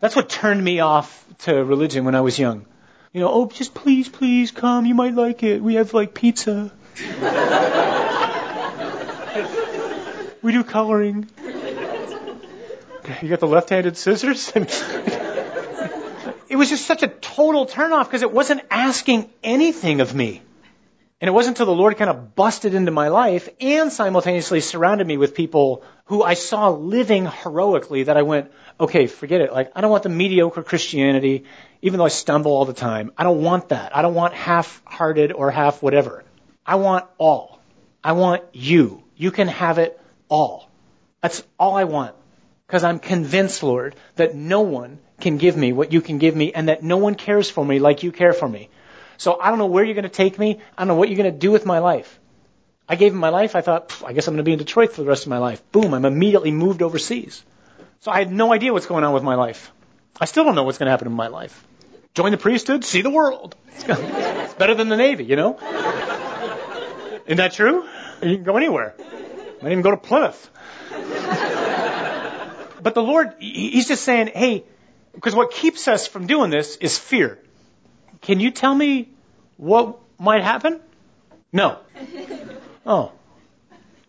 [0.00, 2.66] That's what turned me off to religion when I was young.
[3.12, 4.86] You know, oh, just please, please come.
[4.86, 5.60] You might like it.
[5.60, 6.70] We have like pizza.
[10.42, 11.28] we do coloring.
[13.20, 14.52] You got the left-handed scissors?
[14.54, 14.68] it
[16.54, 20.42] was just such a total turnoff because it wasn't asking anything of me.
[21.20, 25.06] And it wasn't until the Lord kind of busted into my life and simultaneously surrounded
[25.06, 29.52] me with people who I saw living heroically that I went, okay, forget it.
[29.52, 31.44] Like, I don't want the mediocre Christianity,
[31.82, 33.12] even though I stumble all the time.
[33.18, 33.94] I don't want that.
[33.94, 36.24] I don't want half-hearted or half whatever.
[36.64, 37.60] I want all.
[38.02, 39.02] I want you.
[39.14, 40.70] You can have it all.
[41.20, 42.14] That's all I want.
[42.66, 46.54] Because I'm convinced, Lord, that no one can give me what you can give me
[46.54, 48.70] and that no one cares for me like you care for me.
[49.20, 50.60] So I don't know where you're going to take me.
[50.78, 52.18] I don't know what you're going to do with my life.
[52.88, 53.54] I gave him my life.
[53.54, 55.36] I thought, I guess I'm going to be in Detroit for the rest of my
[55.36, 55.60] life.
[55.72, 57.44] Boom, I'm immediately moved overseas.
[58.00, 59.72] So I had no idea what's going on with my life.
[60.18, 61.62] I still don't know what's going to happen in my life.
[62.14, 63.56] Join the priesthood, see the world.
[63.74, 63.84] It's
[64.54, 65.58] better than the Navy, you know?
[67.26, 67.86] Isn't that true?
[68.22, 68.94] You can go anywhere.
[68.98, 70.50] I might even go to Plymouth.
[72.82, 74.64] but the Lord, He's just saying, hey,
[75.12, 77.38] because what keeps us from doing this is fear.
[78.20, 79.08] Can you tell me
[79.56, 80.80] what might happen?
[81.52, 81.78] No.
[82.86, 83.12] Oh.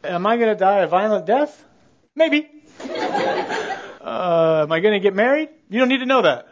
[0.02, 1.64] Am I going to die a violent death?
[2.16, 2.50] Maybe.
[2.80, 5.50] Uh, am I going to get married?
[5.70, 6.48] You don't need to know that.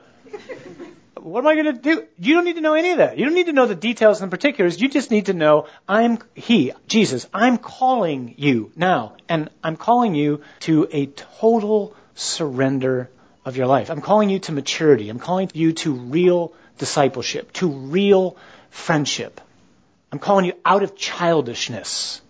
[1.16, 2.08] What am I going to do?
[2.20, 3.18] You don't need to know any of that.
[3.18, 4.80] You don't need to know the details and particulars.
[4.80, 7.26] You just need to know I'm He, Jesus.
[7.34, 9.16] I'm calling you now.
[9.28, 13.10] And I'm calling you to a total surrender
[13.44, 13.90] of your life.
[13.90, 15.10] I'm calling you to maturity.
[15.10, 18.36] I'm calling you to real discipleship, to real
[18.72, 19.40] friendship.
[20.12, 22.22] I'm calling you out of childishness.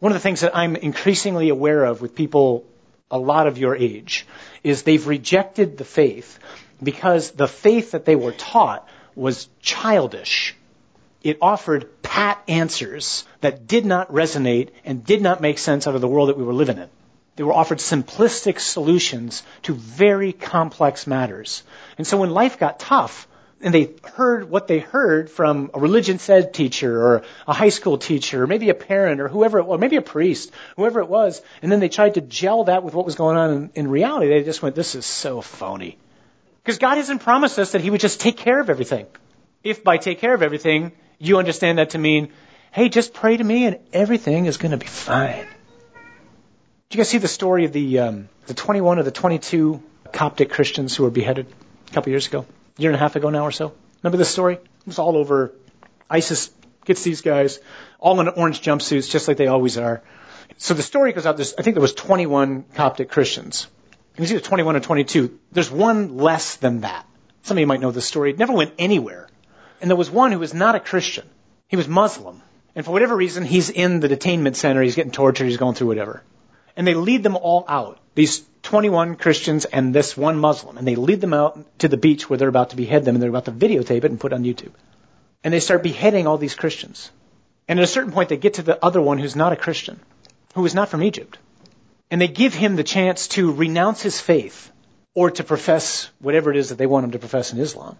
[0.00, 2.64] One of the things that I'm increasingly aware of with people
[3.10, 4.26] a lot of your age
[4.64, 6.38] is they've rejected the faith
[6.82, 10.56] because the faith that they were taught was childish.
[11.22, 16.00] It offered pat answers that did not resonate and did not make sense out of
[16.00, 16.88] the world that we were living in.
[17.36, 21.62] They were offered simplistic solutions to very complex matters.
[21.98, 23.26] And so when life got tough,
[23.64, 27.96] and they heard what they heard from a religion said teacher or a high school
[27.96, 31.40] teacher or maybe a parent or whoever it was, maybe a priest, whoever it was,
[31.62, 34.28] and then they tried to gel that with what was going on in, in reality.
[34.28, 35.96] They just went, this is so phony.
[36.62, 39.06] Because God hasn't promised us that He would just take care of everything.
[39.62, 42.32] If by take care of everything, you understand that to mean,
[42.70, 45.46] hey, just pray to me and everything is going to be fine.
[46.90, 50.50] Did you guys see the story of the, um, the 21 or the 22 Coptic
[50.50, 51.46] Christians who were beheaded
[51.88, 52.44] a couple years ago?
[52.78, 53.72] Year and a half ago now or so.
[54.02, 54.54] Remember this story?
[54.54, 55.52] It was all over.
[56.10, 56.50] ISIS
[56.84, 57.60] gets these guys
[57.98, 60.02] all in orange jumpsuits, just like they always are.
[60.58, 61.36] So the story goes out.
[61.36, 63.66] There's, I think there was 21 Coptic Christians.
[64.14, 65.38] It was either 21 or 22.
[65.52, 67.06] There's one less than that.
[67.42, 68.30] Some of you might know this story.
[68.30, 69.28] It never went anywhere.
[69.80, 71.28] And there was one who was not a Christian.
[71.68, 72.40] He was Muslim.
[72.74, 74.82] And for whatever reason, he's in the detainment center.
[74.82, 75.46] He's getting tortured.
[75.46, 76.22] He's going through whatever.
[76.76, 77.98] And they lead them all out.
[78.14, 82.28] These 21 Christians and this one Muslim, and they lead them out to the beach
[82.28, 84.36] where they're about to behead them, and they're about to videotape it and put it
[84.36, 84.72] on YouTube.
[85.42, 87.10] And they start beheading all these Christians.
[87.68, 90.00] And at a certain point, they get to the other one who's not a Christian,
[90.54, 91.38] who is not from Egypt.
[92.10, 94.70] And they give him the chance to renounce his faith
[95.14, 97.96] or to profess whatever it is that they want him to profess in Islam.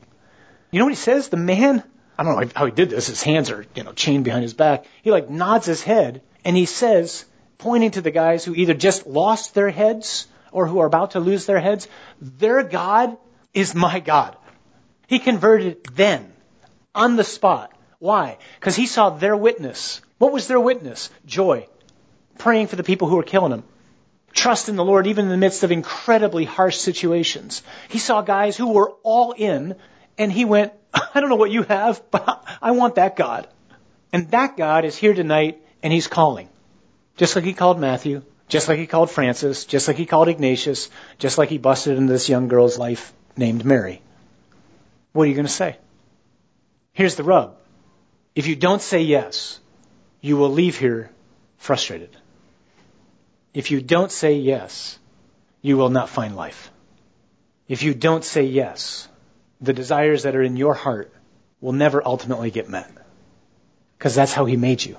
[0.70, 1.28] You know what he says?
[1.28, 1.82] The man,
[2.18, 3.06] I don't know how he did this.
[3.06, 4.86] His hands are, you know, chained behind his back.
[5.02, 7.24] He like nods his head and he says,
[7.64, 11.20] pointing to the guys who either just lost their heads or who are about to
[11.20, 11.88] lose their heads,
[12.20, 13.16] their God
[13.54, 14.36] is my God.
[15.06, 16.30] He converted then,
[16.94, 17.72] on the spot.
[17.98, 18.36] Why?
[18.60, 20.02] Because he saw their witness.
[20.18, 21.08] What was their witness?
[21.24, 21.66] Joy.
[22.36, 23.64] Praying for the people who were killing him.
[24.34, 27.62] Trust in the Lord even in the midst of incredibly harsh situations.
[27.88, 29.76] He saw guys who were all in,
[30.18, 33.48] and he went, I don't know what you have, but I want that God.
[34.12, 36.50] And that God is here tonight, and he's calling.
[37.16, 40.90] Just like he called Matthew, just like he called Francis, just like he called Ignatius,
[41.18, 44.02] just like he busted into this young girl's life named Mary.
[45.12, 45.76] What are you going to say?
[46.92, 47.56] Here's the rub.
[48.34, 49.60] If you don't say yes,
[50.20, 51.10] you will leave here
[51.58, 52.16] frustrated.
[53.52, 54.98] If you don't say yes,
[55.62, 56.70] you will not find life.
[57.68, 59.08] If you don't say yes,
[59.60, 61.12] the desires that are in your heart
[61.60, 62.90] will never ultimately get met.
[63.96, 64.96] Because that's how he made you.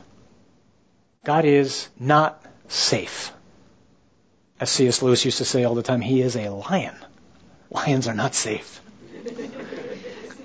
[1.26, 3.34] God is not safe.
[4.60, 5.02] As C.S.
[5.02, 6.96] Lewis used to say all the time, he is a lion.
[7.72, 8.80] Lions are not safe.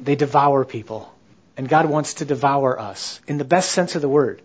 [0.00, 1.14] They devour people.
[1.56, 4.40] And God wants to devour us in the best sense of the word.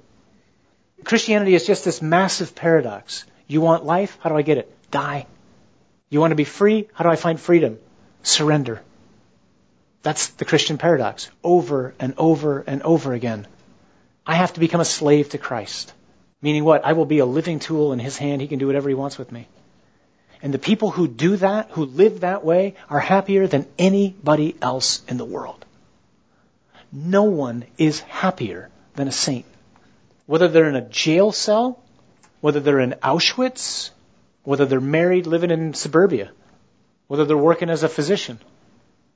[1.05, 3.23] Christianity is just this massive paradox.
[3.47, 4.17] You want life?
[4.19, 4.91] How do I get it?
[4.91, 5.25] Die.
[6.09, 6.89] You want to be free?
[6.93, 7.79] How do I find freedom?
[8.23, 8.81] Surrender.
[10.03, 11.29] That's the Christian paradox.
[11.43, 13.47] Over and over and over again.
[14.27, 15.93] I have to become a slave to Christ.
[16.45, 16.85] Meaning what?
[16.85, 18.39] I will be a living tool in his hand.
[18.39, 19.47] He can do whatever he wants with me.
[20.43, 25.01] And the people who do that, who live that way, are happier than anybody else
[25.07, 25.65] in the world.
[26.93, 29.45] No one is happier than a saint.
[30.27, 31.79] whether they're in a jail cell,
[32.41, 33.89] whether they're in Auschwitz,
[34.43, 36.31] whether they're married living in suburbia,
[37.07, 38.39] whether they're working as a physician,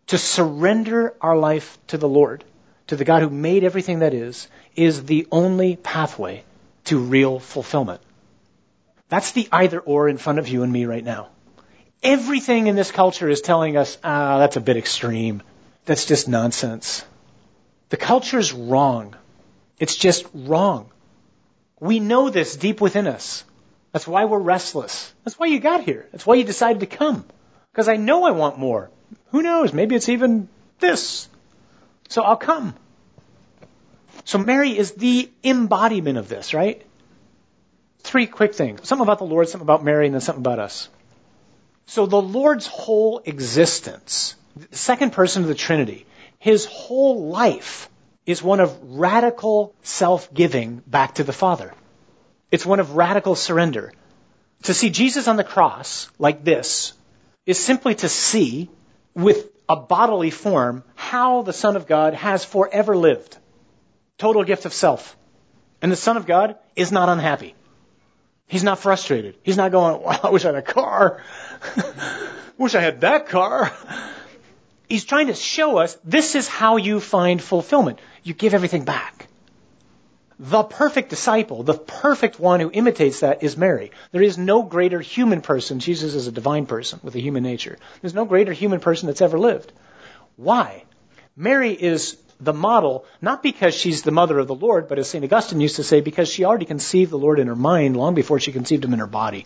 [0.08, 2.44] to surrender our life to the Lord,
[2.88, 6.44] to the God who made everything that is, is the only pathway
[6.90, 8.02] to real fulfillment.
[9.10, 11.30] That's the either or in front of you and me right now.
[12.02, 15.42] Everything in this culture is telling us, ah, that's a bit extreme.
[15.86, 17.04] That's just nonsense.
[17.90, 19.16] The culture's wrong.
[19.80, 20.92] It's just wrong.
[21.80, 23.44] We know this deep within us.
[23.92, 25.12] That's why we're restless.
[25.24, 26.08] That's why you got here.
[26.12, 27.26] That's why you decided to come.
[27.72, 28.92] Because I know I want more.
[29.32, 29.74] Who knows?
[29.74, 30.48] Maybe it's even
[30.80, 31.28] this.
[32.10, 32.76] So I'll come.
[34.30, 36.86] So Mary is the embodiment of this, right?
[38.02, 38.88] Three quick things.
[38.88, 40.88] Something about the Lord, something about Mary, and then something about us.
[41.88, 46.06] So the Lord's whole existence, the second person of the Trinity,
[46.38, 47.90] his whole life
[48.28, 51.74] is one of radical self-giving back to the Father.
[52.52, 53.94] It's one of radical surrender.
[54.66, 56.94] To see Jesus on the cross like this
[57.48, 58.70] is simply to see
[59.16, 63.36] with a bodily form how the Son of God has forever lived.
[64.20, 65.18] Total gift of self.
[65.82, 67.56] And the Son of God is not unhappy.
[68.48, 69.36] He's not frustrated.
[69.44, 71.24] He's not going, I wish I had a car.
[72.58, 73.72] wish I had that car.
[74.90, 78.00] He's trying to show us this is how you find fulfillment.
[78.24, 79.28] You give everything back.
[80.40, 83.92] The perfect disciple, the perfect one who imitates that is Mary.
[84.12, 85.80] There is no greater human person.
[85.80, 87.78] Jesus is a divine person with a human nature.
[88.02, 89.72] There's no greater human person that's ever lived.
[90.38, 90.86] Why?
[91.36, 95.24] Mary is the model, not because she's the mother of the Lord, but as St.
[95.24, 98.40] Augustine used to say, because she already conceived the Lord in her mind long before
[98.40, 99.46] she conceived him in her body.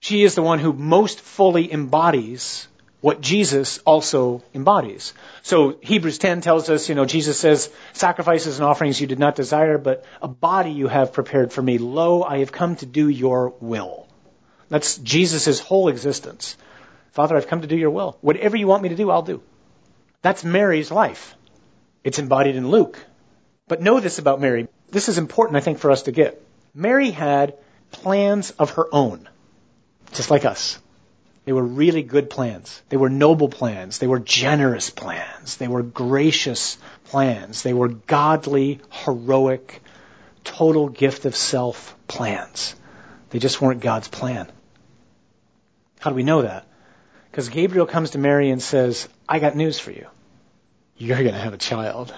[0.00, 2.66] She is the one who most fully embodies
[3.02, 5.12] what Jesus also embodies.
[5.42, 9.34] So Hebrews 10 tells us, you know, Jesus says, sacrifices and offerings you did not
[9.34, 11.78] desire, but a body you have prepared for me.
[11.78, 14.06] Lo, I have come to do your will.
[14.68, 16.56] That's Jesus' whole existence.
[17.10, 18.16] Father, I've come to do your will.
[18.20, 19.42] Whatever you want me to do, I'll do.
[20.22, 21.34] That's Mary's life.
[22.04, 22.98] It's embodied in Luke.
[23.68, 24.68] But know this about Mary.
[24.90, 26.42] This is important, I think, for us to get.
[26.74, 27.54] Mary had
[27.90, 29.28] plans of her own,
[30.12, 30.78] just like us.
[31.44, 32.82] They were really good plans.
[32.88, 33.98] They were noble plans.
[33.98, 35.56] They were generous plans.
[35.56, 37.62] They were gracious plans.
[37.62, 39.82] They were godly, heroic,
[40.44, 42.76] total gift of self plans.
[43.30, 44.50] They just weren't God's plan.
[45.98, 46.66] How do we know that?
[47.30, 50.06] Because Gabriel comes to Mary and says, I got news for you.
[51.02, 52.14] You're going to have a child.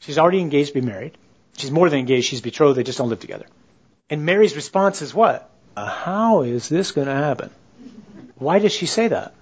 [0.00, 1.16] She's already engaged to be married.
[1.56, 3.46] She's more than engaged, she's betrothed, they just don't live together.
[4.10, 5.48] And Mary's response is what?
[5.76, 7.50] Uh, how is this going to happen?
[8.34, 9.32] Why does she say that?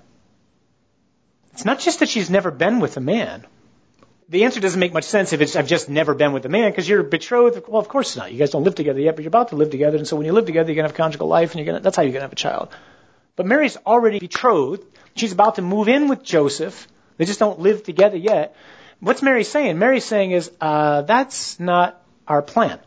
[1.52, 3.46] It's not just that she's never been with a man.
[4.28, 6.70] The answer doesn't make much sense if it's I've just never been with a man
[6.70, 7.66] because you're betrothed.
[7.68, 8.32] Well, of course not.
[8.32, 10.26] You guys don't live together yet, but you're about to live together, and so when
[10.26, 12.24] you live together, you're gonna have conjugal life, and you're gonna that's how you're gonna
[12.24, 12.68] have a child.
[13.34, 14.84] But Mary's already betrothed.
[15.14, 16.88] She's about to move in with Joseph.
[17.16, 18.54] They just don't live together yet.
[19.00, 19.78] What's Mary saying?
[19.78, 22.78] Mary's saying is uh, that's not our plan.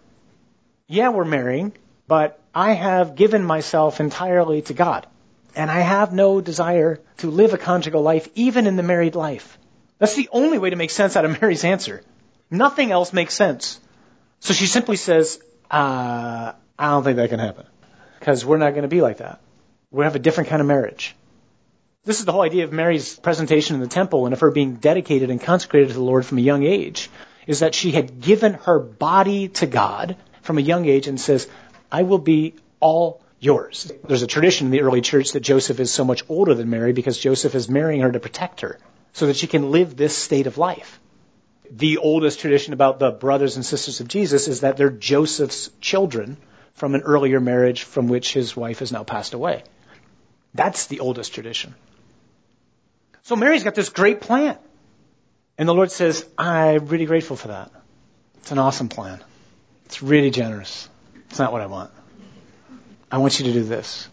[0.88, 1.74] Yeah, we're marrying,
[2.08, 5.06] but I have given myself entirely to God.
[5.56, 9.58] And I have no desire to live a conjugal life, even in the married life.
[9.98, 12.02] That's the only way to make sense out of Mary's answer.
[12.50, 13.80] Nothing else makes sense.
[14.40, 15.40] So she simply says,
[15.70, 17.66] uh, I don't think that can happen.
[18.20, 19.42] Because we're not going to be like that.
[19.92, 21.16] We have a different kind of marriage.
[22.06, 24.76] This is the whole idea of Mary's presentation in the temple and of her being
[24.76, 27.10] dedicated and consecrated to the Lord from a young age,
[27.46, 31.48] is that she had given her body to God from a young age and says,
[31.92, 33.92] I will be all yours.
[34.08, 36.94] There's a tradition in the early church that Joseph is so much older than Mary
[36.94, 38.80] because Joseph is marrying her to protect her
[39.14, 41.00] so that she can live this state of life.
[41.70, 46.38] The oldest tradition about the brothers and sisters of Jesus is that they're Joseph's children
[46.74, 49.64] from an earlier marriage from which his wife has now passed away.
[50.56, 51.76] That's the oldest tradition.
[53.24, 54.58] So Mary's got this great plan.
[55.58, 57.72] And the Lord says, I'm really grateful for that.
[58.38, 59.22] It's an awesome plan.
[59.86, 60.88] It's really generous.
[61.30, 61.92] It's not what I want.
[63.12, 64.08] I want you to do this.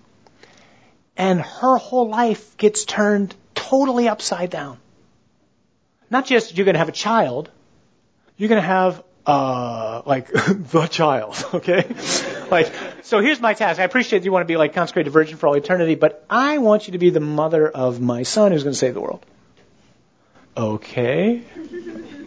[1.16, 4.78] And her whole life gets turned totally upside down.
[6.10, 7.50] Not just you're going to have a child,
[8.36, 11.86] you're going to have uh, like the child, okay?
[12.50, 12.72] like,
[13.02, 13.80] so here's my task.
[13.80, 16.86] I appreciate you want to be like consecrated virgin for all eternity, but I want
[16.86, 19.24] you to be the mother of my son who's going to save the world.
[20.56, 21.42] Okay.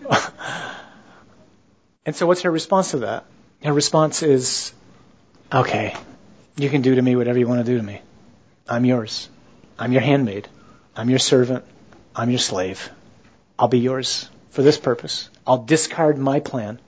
[2.05, 3.25] and so what's her response to that?
[3.63, 4.73] Her response is,
[5.51, 5.95] Okay,
[6.57, 8.01] you can do to me whatever you want to do to me.
[8.67, 9.29] I'm yours.
[9.79, 10.47] I'm your handmaid.
[10.95, 11.65] I'm your servant.
[12.15, 12.89] I'm your slave.
[13.57, 15.29] I'll be yours for this purpose.
[15.47, 16.79] I'll discard my plan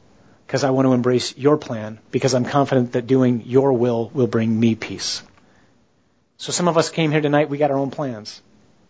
[0.52, 4.28] because I want to embrace your plan because I'm confident that doing your will will
[4.28, 5.24] bring me peace.
[6.36, 8.42] So some of us came here tonight, we got our own plans.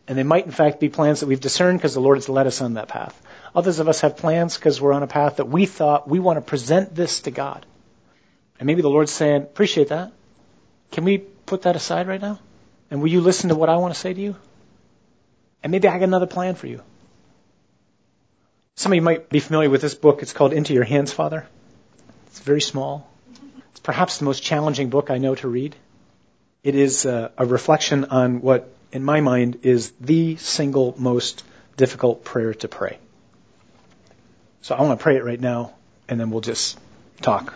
[0.08, 2.48] And they might in fact be plans that we've discerned because the Lord has led
[2.48, 3.16] us on that path.
[3.54, 6.38] Others of us have plans because we're on a path that we thought we want
[6.38, 7.64] to present this to God.
[8.58, 10.14] And maybe the Lord's saying, appreciate that.
[10.90, 12.40] Can we put that aside right now?
[12.90, 14.36] And will you listen to what I want to say to you?
[15.62, 16.82] And maybe I got another plan for you.
[18.76, 20.22] Some of you might be familiar with this book.
[20.22, 21.46] It's called Into Your Hands, Father.
[22.28, 23.10] It's very small.
[23.72, 25.76] It's perhaps the most challenging book I know to read.
[26.64, 31.44] It is a, a reflection on what, in my mind, is the single most
[31.76, 32.98] difficult prayer to pray.
[34.62, 35.74] So I want to pray it right now,
[36.08, 36.80] and then we'll just
[37.22, 37.54] talk.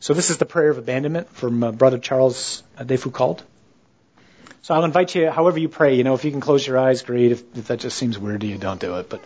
[0.00, 3.42] So this is the prayer of abandonment from uh, Brother Charles de Foucauld.
[4.60, 7.02] So I'll invite you, however you pray, you know, if you can close your eyes,
[7.02, 7.32] great.
[7.32, 9.10] If, if that just seems weird to you, don't do it.
[9.10, 9.22] But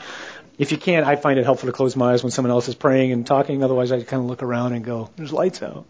[0.58, 2.74] if you can't, I find it helpful to close my eyes when someone else is
[2.74, 3.62] praying and talking.
[3.62, 5.86] Otherwise, I kind of look around and go, there's lights out.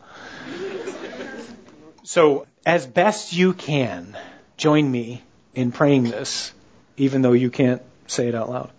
[2.05, 4.17] so as best you can,
[4.59, 5.23] join me
[5.55, 6.53] in praying this,
[6.99, 8.71] even though you can't say it out loud.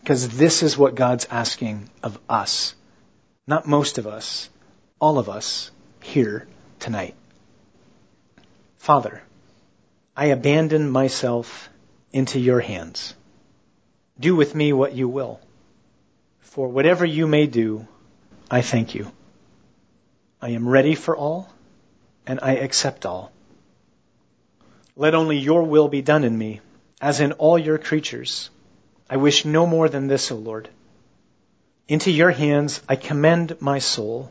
[0.00, 2.74] Because this is what God's asking of us.
[3.46, 4.50] Not most of us,
[5.00, 5.70] all of us
[6.02, 6.46] here
[6.78, 7.14] tonight.
[8.76, 9.22] Father,
[10.14, 11.70] I abandon myself
[12.12, 13.14] into your hands.
[14.20, 15.40] Do with me what you will.
[16.40, 17.88] For whatever you may do,
[18.50, 19.10] I thank you.
[20.42, 21.48] I am ready for all,
[22.26, 23.32] and I accept all.
[24.94, 26.60] Let only your will be done in me,
[27.00, 28.50] as in all your creatures.
[29.08, 30.68] I wish no more than this, O Lord.
[31.88, 34.30] Into your hands I commend my soul.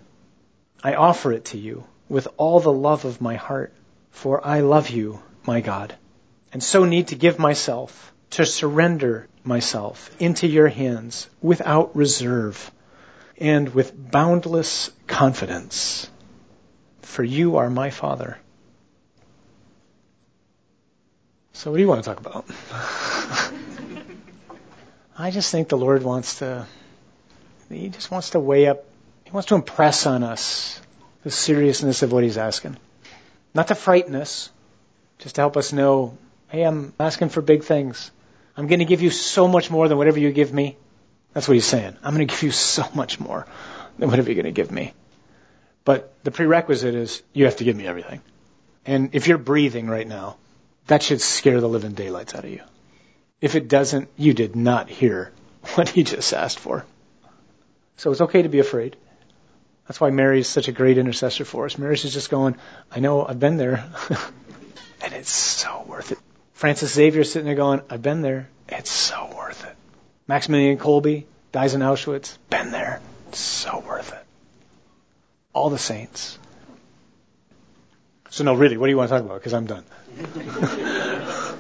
[0.84, 3.74] I offer it to you with all the love of my heart,
[4.12, 5.96] for I love you, my God,
[6.54, 12.72] and so need to give myself, to surrender myself into your hands without reserve
[13.38, 16.10] and with boundless confidence.
[17.02, 18.38] For you are my Father.
[21.54, 22.46] So, what do you want to talk about?
[25.18, 26.66] I just think the Lord wants to,
[27.68, 28.86] He just wants to weigh up,
[29.26, 30.80] He wants to impress on us
[31.24, 32.78] the seriousness of what He's asking.
[33.54, 34.50] Not to frighten us,
[35.18, 38.12] just to help us know, hey, I'm asking for big things.
[38.60, 40.76] I'm going to give you so much more than whatever you give me.
[41.32, 41.96] That's what he's saying.
[42.04, 43.48] I'm going to give you so much more
[43.98, 44.92] than whatever you're going to give me.
[45.86, 48.22] But the prerequisite is you have to give me everything.
[48.86, 50.36] And if you're breathing right now,
[50.88, 52.62] that should scare the living daylights out of you.
[53.40, 55.32] If it doesn't, you did not hear
[55.76, 56.86] what he just asked for.
[57.96, 58.98] So it's okay to be afraid.
[59.88, 61.78] That's why Mary is such a great intercessor for us.
[61.78, 62.58] Mary's just going,
[62.92, 63.90] I know, I've been there.
[65.02, 66.20] and it's so worth it.
[66.60, 68.50] Francis Xavier sitting there going, I've been there.
[68.68, 69.78] It's so worth it.
[70.28, 72.38] Maximilian Kolbe dies in Auschwitz.
[72.50, 73.00] Been there.
[73.30, 74.26] It's so worth it.
[75.54, 76.38] All the saints.
[78.30, 79.40] So no, really, what do you want to talk about?
[79.40, 79.86] Because I'm done.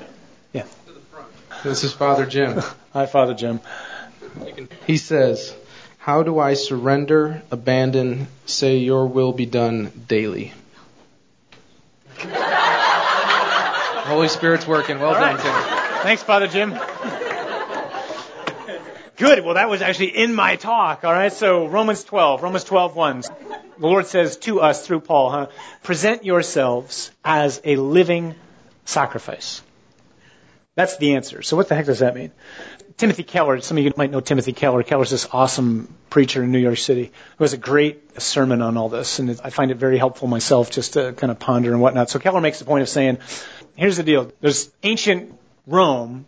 [0.51, 0.65] yeah.
[1.63, 2.61] This is Father Jim.
[2.91, 3.61] Hi, Father Jim.
[4.85, 5.55] He says,
[5.97, 10.51] How do I surrender, abandon, say your will be done daily?
[14.09, 14.99] Holy Spirit's working.
[14.99, 15.43] Well All done, right.
[15.43, 16.03] Tim.
[16.03, 16.71] Thanks, Father Jim.
[19.17, 19.45] Good.
[19.45, 21.03] Well, that was actually in my talk.
[21.03, 21.31] All right.
[21.31, 23.21] So Romans 12, Romans 12, 1.
[23.21, 23.29] The
[23.77, 25.47] Lord says to us through Paul, huh?
[25.83, 28.33] Present yourselves as a living
[28.85, 29.61] sacrifice.
[30.73, 31.43] That's the answer.
[31.43, 32.31] So what the heck does that mean?
[32.99, 34.83] Timothy Keller, some of you might know Timothy Keller.
[34.83, 38.89] Keller's this awesome preacher in New York City who has a great sermon on all
[38.89, 42.09] this, and I find it very helpful myself just to kind of ponder and whatnot.
[42.09, 43.19] So Keller makes the point of saying,
[43.75, 44.33] here's the deal.
[44.41, 45.33] There's ancient
[45.65, 46.25] Rome.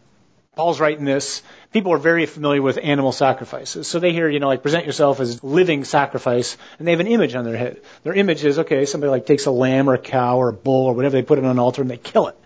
[0.56, 1.42] Paul's writing this.
[1.74, 3.86] People are very familiar with animal sacrifices.
[3.90, 7.08] So they hear, you know, like present yourself as living sacrifice, and they have an
[7.08, 7.82] image on their head.
[8.04, 10.86] Their image is, okay, somebody like takes a lamb or a cow or a bull
[10.86, 12.38] or whatever, they put it on an altar and they kill it.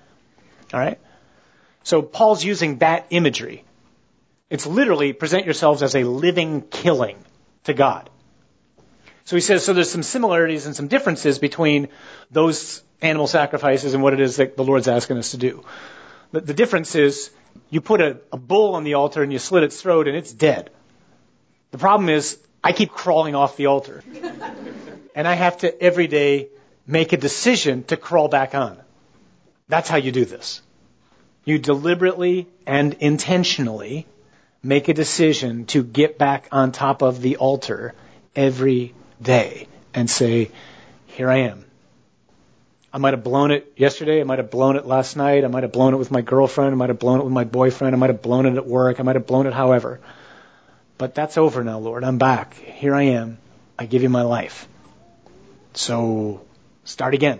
[0.73, 0.99] All right?
[1.83, 3.63] So Paul's using that imagery.
[4.49, 7.17] It's literally present yourselves as a living killing
[7.63, 8.09] to God.
[9.23, 11.87] So he says, so there's some similarities and some differences between
[12.29, 15.63] those animal sacrifices and what it is that the Lord's asking us to do.
[16.31, 17.31] The, the difference is
[17.71, 20.31] you put a, a bull on the altar and you slit its throat and it's
[20.31, 20.69] dead.
[21.71, 24.03] The problem is I keep crawling off the altar.
[25.15, 26.49] and I have to every day
[26.85, 28.79] make a decision to crawl back on.
[29.67, 30.61] That's how you do this.
[31.45, 34.05] You deliberately and intentionally
[34.65, 37.93] make a decision to get back on top of the altar
[38.35, 40.49] every day and say,
[41.05, 41.65] Here I am.
[42.91, 44.21] I might have blown it yesterday.
[44.21, 45.43] I might have blown it last night.
[45.43, 46.71] I might have blown it with my girlfriend.
[46.71, 47.93] I might have blown it with my boyfriend.
[47.93, 48.99] I might have blown it at work.
[48.99, 49.99] I might have blown it however.
[50.97, 52.03] But that's over now, Lord.
[52.03, 52.55] I'm back.
[52.55, 53.37] Here I am.
[53.77, 54.67] I give you my life.
[55.73, 56.45] So
[56.85, 57.39] start again.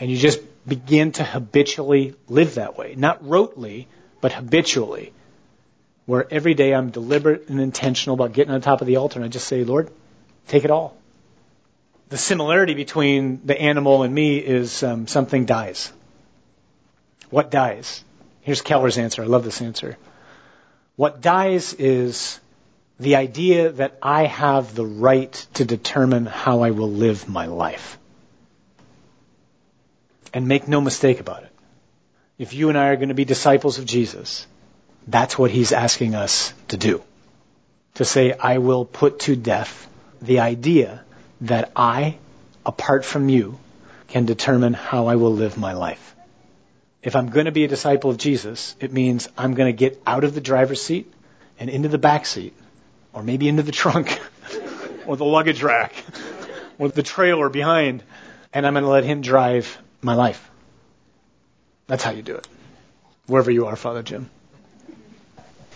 [0.00, 2.94] And you just begin to habitually live that way.
[2.96, 3.86] Not rotely,
[4.20, 5.12] but habitually.
[6.06, 9.24] Where every day I'm deliberate and intentional about getting on top of the altar and
[9.24, 9.90] I just say, Lord,
[10.48, 10.96] take it all.
[12.10, 15.92] The similarity between the animal and me is um, something dies.
[17.30, 18.04] What dies?
[18.42, 19.22] Here's Keller's answer.
[19.22, 19.96] I love this answer.
[20.96, 22.38] What dies is
[23.00, 27.98] the idea that I have the right to determine how I will live my life.
[30.32, 31.50] And make no mistake about it.
[32.38, 34.46] If you and I are going to be disciples of Jesus,
[35.06, 37.02] that's what he's asking us to do.
[37.94, 39.88] To say, I will put to death
[40.20, 41.04] the idea
[41.42, 42.18] that I,
[42.64, 43.58] apart from you,
[44.08, 46.14] can determine how I will live my life.
[47.02, 50.00] If I'm going to be a disciple of Jesus, it means I'm going to get
[50.06, 51.12] out of the driver's seat
[51.58, 52.54] and into the back seat,
[53.12, 54.20] or maybe into the trunk,
[55.06, 55.92] or the luggage rack,
[56.78, 58.02] or the trailer behind,
[58.52, 60.50] and I'm going to let Him drive my life.
[61.86, 62.48] That's how you do it.
[63.26, 64.30] Wherever you are, Father Jim.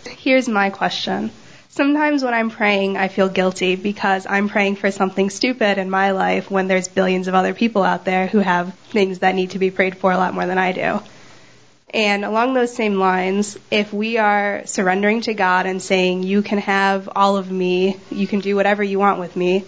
[0.09, 1.31] Here's my question.
[1.71, 6.11] Sometimes when I'm praying, I feel guilty because I'm praying for something stupid in my
[6.11, 9.59] life when there's billions of other people out there who have things that need to
[9.59, 11.01] be prayed for a lot more than I do.
[11.91, 16.59] And along those same lines, if we are surrendering to God and saying, You can
[16.59, 19.65] have all of me, you can do whatever you want with me,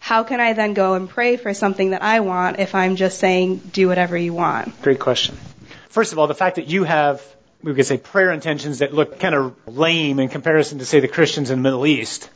[0.00, 3.18] how can I then go and pray for something that I want if I'm just
[3.18, 4.82] saying, Do whatever you want?
[4.82, 5.36] Great question.
[5.88, 7.22] First of all, the fact that you have,
[7.64, 11.08] we could say, prayer intentions that look kind of lame in comparison to, say, the
[11.08, 12.28] Christians in the Middle East.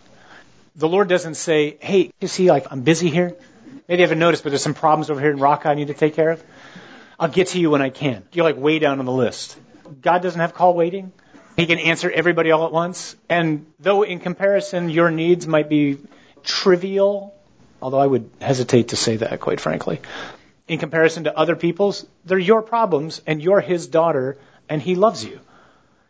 [0.74, 3.37] The Lord doesn't say, Hey, you see, like, I'm busy here.
[3.89, 5.95] Maybe you haven't noticed, but there's some problems over here in Raqqa I need to
[5.95, 6.43] take care of.
[7.20, 8.24] I'll get to you when I can.
[8.33, 9.59] You're like way down on the list.
[10.01, 11.12] God doesn't have call waiting.
[11.57, 13.16] He can answer everybody all at once.
[13.29, 15.99] And though in comparison your needs might be
[16.45, 17.35] trivial,
[17.83, 20.01] although I would hesitate to say that quite frankly,
[20.68, 24.39] in comparison to other people's, they're your problems and you're his daughter
[24.69, 25.41] and he loves you.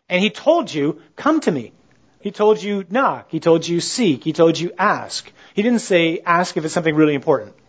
[0.08, 1.72] And he told you, come to me.
[2.20, 3.28] He told you knock.
[3.30, 4.24] He told you seek.
[4.24, 5.30] He told you ask.
[5.54, 7.54] He didn't say ask if it's something really important.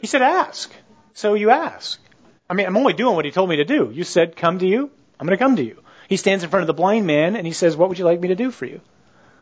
[0.00, 0.70] He said ask.
[1.14, 1.98] So you ask.
[2.48, 3.90] I mean, I'm only doing what he told me to do.
[3.92, 4.90] You said, come to you.
[5.18, 5.82] I'm going to come to you.
[6.08, 8.20] He stands in front of the blind man and he says, what would you like
[8.20, 8.80] me to do for you?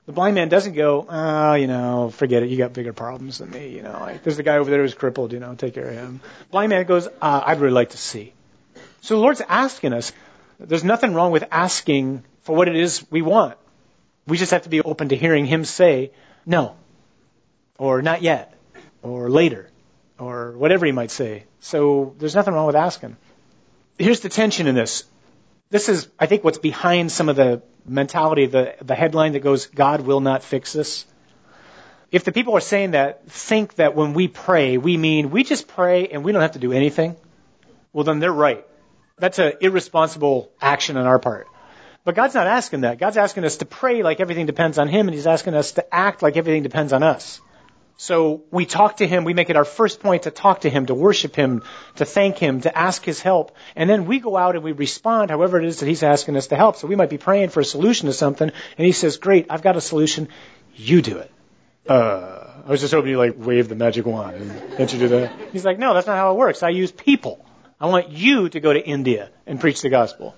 [0.06, 2.50] The blind man doesn't go, oh, you know, forget it.
[2.50, 3.68] You got bigger problems than me.
[3.70, 5.32] You know, like, there's the guy over there who's crippled.
[5.32, 6.20] You know, take care of him.
[6.50, 8.32] Blind man goes, uh, I'd really like to see.
[9.00, 10.12] So the Lord's asking us.
[10.58, 13.56] There's nothing wrong with asking for what it is we want.
[14.26, 16.12] We just have to be open to hearing Him say,
[16.46, 16.76] no,
[17.78, 18.54] or not yet,
[19.02, 19.68] or later,
[20.18, 21.44] or whatever He might say.
[21.60, 23.16] So there's nothing wrong with asking.
[23.98, 25.04] Here's the tension in this.
[25.70, 29.66] This is, I think, what's behind some of the mentality, the, the headline that goes,
[29.66, 31.04] God will not fix this.
[32.10, 35.66] If the people are saying that, think that when we pray, we mean we just
[35.66, 37.16] pray and we don't have to do anything,
[37.92, 38.64] well, then they're right.
[39.18, 41.46] That's an irresponsible action on our part.
[42.04, 42.98] But God's not asking that.
[42.98, 45.94] God's asking us to pray like everything depends on Him, and He's asking us to
[45.94, 47.40] act like everything depends on us.
[47.96, 50.86] So we talk to him, we make it our first point to talk to him,
[50.86, 51.62] to worship him,
[51.96, 53.54] to thank him, to ask his help.
[53.76, 56.48] And then we go out and we respond however it is that he's asking us
[56.48, 56.76] to help.
[56.76, 59.62] So we might be praying for a solution to something, and he says, Great, I've
[59.62, 60.28] got a solution.
[60.74, 61.30] You do it.
[61.88, 64.36] Uh, I was just hoping you like wave the magic wand.
[64.36, 65.32] And don't you do that?
[65.52, 66.64] He's like, No, that's not how it works.
[66.64, 67.43] I use people.
[67.84, 70.34] I want you to go to India and preach the gospel.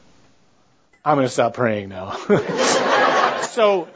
[1.05, 2.17] I'm going to stop praying now.
[3.51, 3.87] so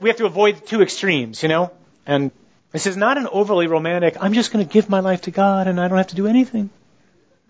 [0.00, 1.70] we have to avoid the two extremes, you know?
[2.06, 2.32] And
[2.72, 5.68] this is not an overly romantic, I'm just going to give my life to God
[5.68, 6.70] and I don't have to do anything.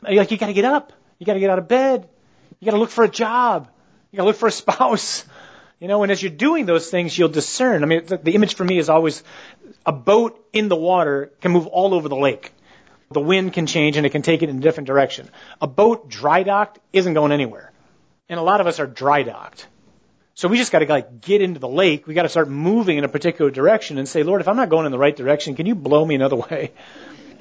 [0.02, 0.92] Like, you got to get up.
[1.18, 2.06] You got to get out of bed.
[2.60, 3.70] You got to look for a job.
[4.10, 5.24] You got to look for a spouse.
[5.80, 7.82] You know, and as you're doing those things, you'll discern.
[7.84, 9.22] I mean, the, the image for me is always
[9.86, 12.52] a boat in the water can move all over the lake.
[13.10, 15.28] The wind can change and it can take it in a different direction.
[15.60, 17.72] A boat dry docked isn't going anywhere.
[18.28, 19.66] And a lot of us are dry docked.
[20.34, 22.06] So we just got to like get into the lake.
[22.06, 24.68] We got to start moving in a particular direction and say, Lord, if I'm not
[24.68, 26.72] going in the right direction, can you blow me another way?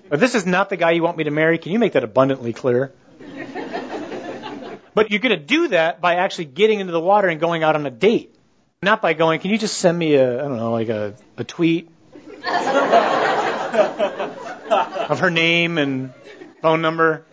[0.09, 2.03] If this is not the guy you want me to marry, can you make that
[2.03, 2.93] abundantly clear?
[4.93, 7.76] but you're going to do that by actually getting into the water and going out
[7.76, 8.34] on a date.
[8.82, 11.43] Not by going, can you just send me a, I don't know, like a, a
[11.43, 11.89] tweet
[15.09, 16.13] of her name and
[16.61, 17.26] phone number?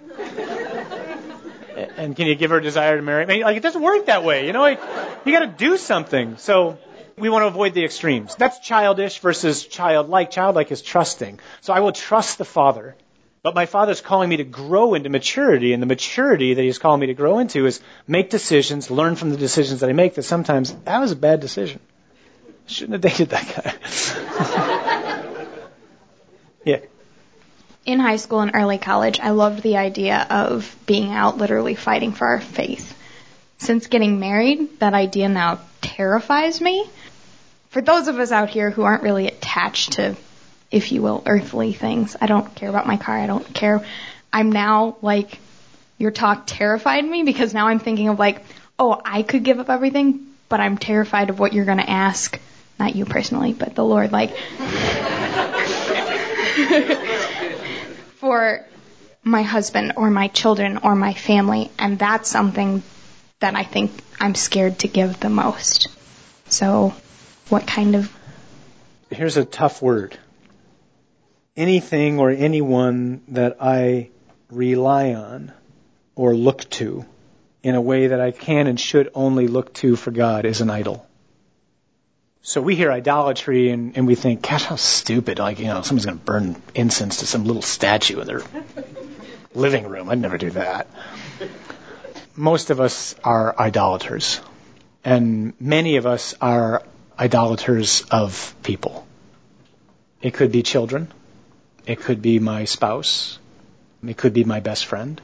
[1.97, 3.23] and can you give her a desire to marry?
[3.23, 4.61] I mean, like it doesn't work that way, you know.
[4.61, 4.81] Like
[5.25, 6.37] you got to do something.
[6.37, 6.79] So
[7.17, 8.35] we want to avoid the extremes.
[8.37, 10.31] That's childish versus childlike.
[10.31, 11.41] Childlike is trusting.
[11.61, 12.97] So I will trust the Father.
[13.43, 17.01] But my Father's calling me to grow into maturity, and the maturity that He's calling
[17.01, 20.15] me to grow into is make decisions, learn from the decisions that I make.
[20.15, 21.81] That sometimes that was a bad decision.
[22.67, 25.21] Shouldn't have dated that guy.
[26.65, 26.79] Yeah.
[27.87, 32.13] In high school and early college, I loved the idea of being out literally fighting
[32.13, 32.97] for our faith.
[33.59, 36.89] Since getting married, that idea now terrifies me.
[37.71, 40.17] For those of us out here who aren't really attached to,
[40.71, 43.85] if you will, earthly things, I don't care about my car, I don't care.
[44.33, 45.39] I'm now like,
[45.99, 48.43] your talk terrified me because now I'm thinking of like,
[48.79, 52.41] oh, I could give up everything, but I'm terrified of what you're going to ask.
[52.79, 54.31] Not you personally, but the Lord, like,
[58.25, 58.65] for
[59.23, 61.71] my husband or my children or my family.
[61.79, 62.83] And that's something
[63.41, 65.89] that I think I'm scared to give the most.
[66.49, 66.95] So,
[67.51, 68.11] what kind of.
[69.11, 70.19] Here's a tough word.
[71.55, 74.09] Anything or anyone that I
[74.51, 75.53] rely on
[76.15, 77.05] or look to
[77.63, 80.71] in a way that I can and should only look to for God is an
[80.71, 81.07] idol.
[82.47, 85.39] So we hear idolatry and, and we think, gosh, how stupid.
[85.39, 88.43] Like, you know, someone's going to burn incense to some little statue in their
[89.55, 90.11] living room.
[90.11, 90.87] I'd never do that.
[92.37, 94.43] Most of us are idolaters.
[95.03, 96.83] And many of us are
[97.19, 99.07] idolaters of people.
[100.21, 101.11] It could be children.
[101.87, 103.39] It could be my spouse.
[104.07, 105.19] It could be my best friend.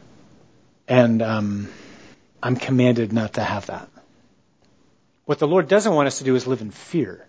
[0.89, 1.69] And um,
[2.43, 3.91] I'm commanded not to have that.
[5.31, 7.25] What the Lord doesn't want us to do is live in fear.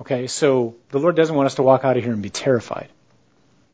[0.00, 2.88] Okay, so the Lord doesn't want us to walk out of here and be terrified.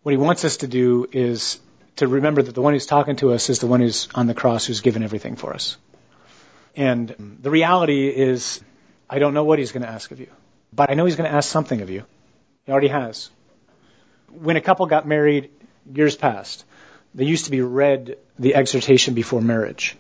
[0.03, 1.61] What He wants us to do is
[1.97, 4.33] to remember that the one who's talking to us is the one who's on the
[4.33, 5.77] cross who's given everything for us.
[6.75, 8.63] And the reality is,
[9.11, 10.31] I don't know what He's going to ask of you,
[10.73, 12.07] but I know He's going to ask something of you.
[12.65, 13.29] He already has.
[14.31, 15.51] When a couple got married
[15.93, 16.65] years past,
[17.15, 19.99] they used to be read the exhortation before marriage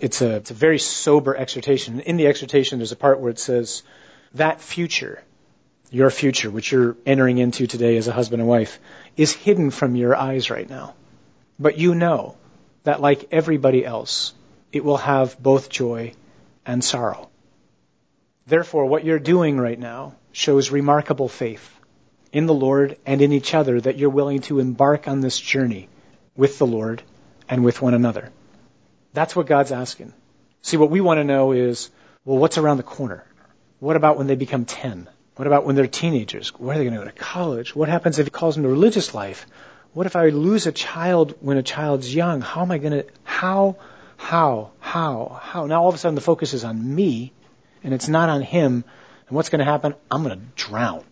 [0.00, 2.00] it's a, it's a very sober exhortation.
[2.00, 3.82] In the exhortation, there's a part where it says,
[4.34, 5.22] that future,
[5.90, 8.78] your future, which you're entering into today as a husband and wife,
[9.16, 10.94] is hidden from your eyes right now.
[11.58, 12.36] But you know
[12.84, 14.32] that like everybody else,
[14.72, 16.14] it will have both joy
[16.64, 17.28] and sorrow.
[18.46, 21.78] Therefore, what you're doing right now shows remarkable faith
[22.32, 25.88] in the Lord and in each other that you're willing to embark on this journey
[26.36, 27.02] with the Lord
[27.48, 28.30] and with one another.
[29.12, 30.12] That's what God's asking.
[30.62, 31.90] See, what we want to know is,
[32.24, 33.24] well, what's around the corner?
[33.78, 35.08] What about when they become 10?
[35.36, 36.50] What about when they're teenagers?
[36.50, 37.74] Where are they going to go to college?
[37.74, 39.46] What happens if he calls them to religious life?
[39.92, 42.42] What if I lose a child when a child's young?
[42.42, 43.76] How am I going to, how,
[44.16, 45.66] how, how, how?
[45.66, 47.32] Now all of a sudden the focus is on me
[47.82, 48.84] and it's not on him.
[49.28, 49.94] And what's going to happen?
[50.10, 51.04] I'm going to drown.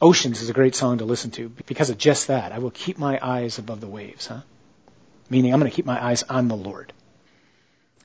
[0.00, 2.50] Oceans is a great song to listen to because of just that.
[2.50, 4.40] I will keep my eyes above the waves, huh?
[5.32, 6.92] Meaning I'm going to keep my eyes on the Lord.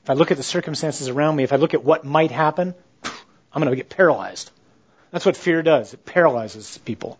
[0.02, 2.74] If I look at the circumstances around me, if I look at what might happen,
[3.52, 4.50] I'm going to get paralyzed.
[5.10, 5.92] That's what fear does.
[5.92, 7.18] It paralyzes people.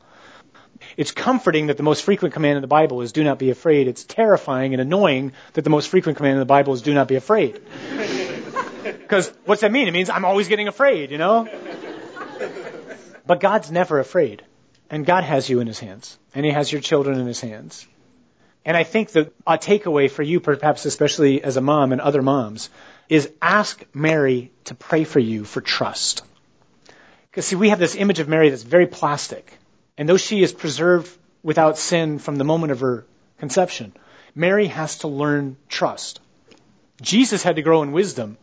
[0.97, 3.87] It's comforting that the most frequent command in the Bible is do not be afraid.
[3.87, 7.09] It's terrifying and annoying that the most frequent command in the Bible is do not
[7.09, 7.61] be afraid.
[8.83, 9.89] Because what's that mean?
[9.89, 11.47] It means I'm always getting afraid, you know?
[13.27, 14.43] But God's never afraid.
[14.89, 16.19] And God has you in his hands.
[16.35, 17.87] And he has your children in his hands.
[18.69, 22.21] And I think the a takeaway for you, perhaps especially as a mom and other
[22.21, 22.69] moms,
[23.09, 26.23] is ask Mary to pray for you for trust.
[27.31, 29.51] Because see, we have this image of Mary that's very plastic.
[29.97, 31.11] And though she is preserved
[31.43, 33.07] without sin from the moment of her
[33.39, 33.95] conception,
[34.35, 36.21] Mary has to learn trust.
[37.01, 38.37] Jesus had to grow in wisdom.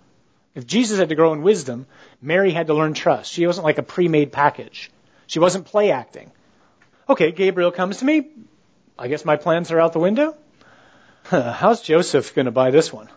[0.55, 1.86] If Jesus had to grow in wisdom,
[2.19, 3.32] Mary had to learn trust.
[3.32, 4.89] She wasn't like a pre-made package.
[5.28, 6.32] She wasn't play acting.
[7.07, 8.32] Okay, Gabriel comes to me.
[8.98, 10.36] I guess my plans are out the window?
[11.26, 13.10] How's Joseph going to buy this one?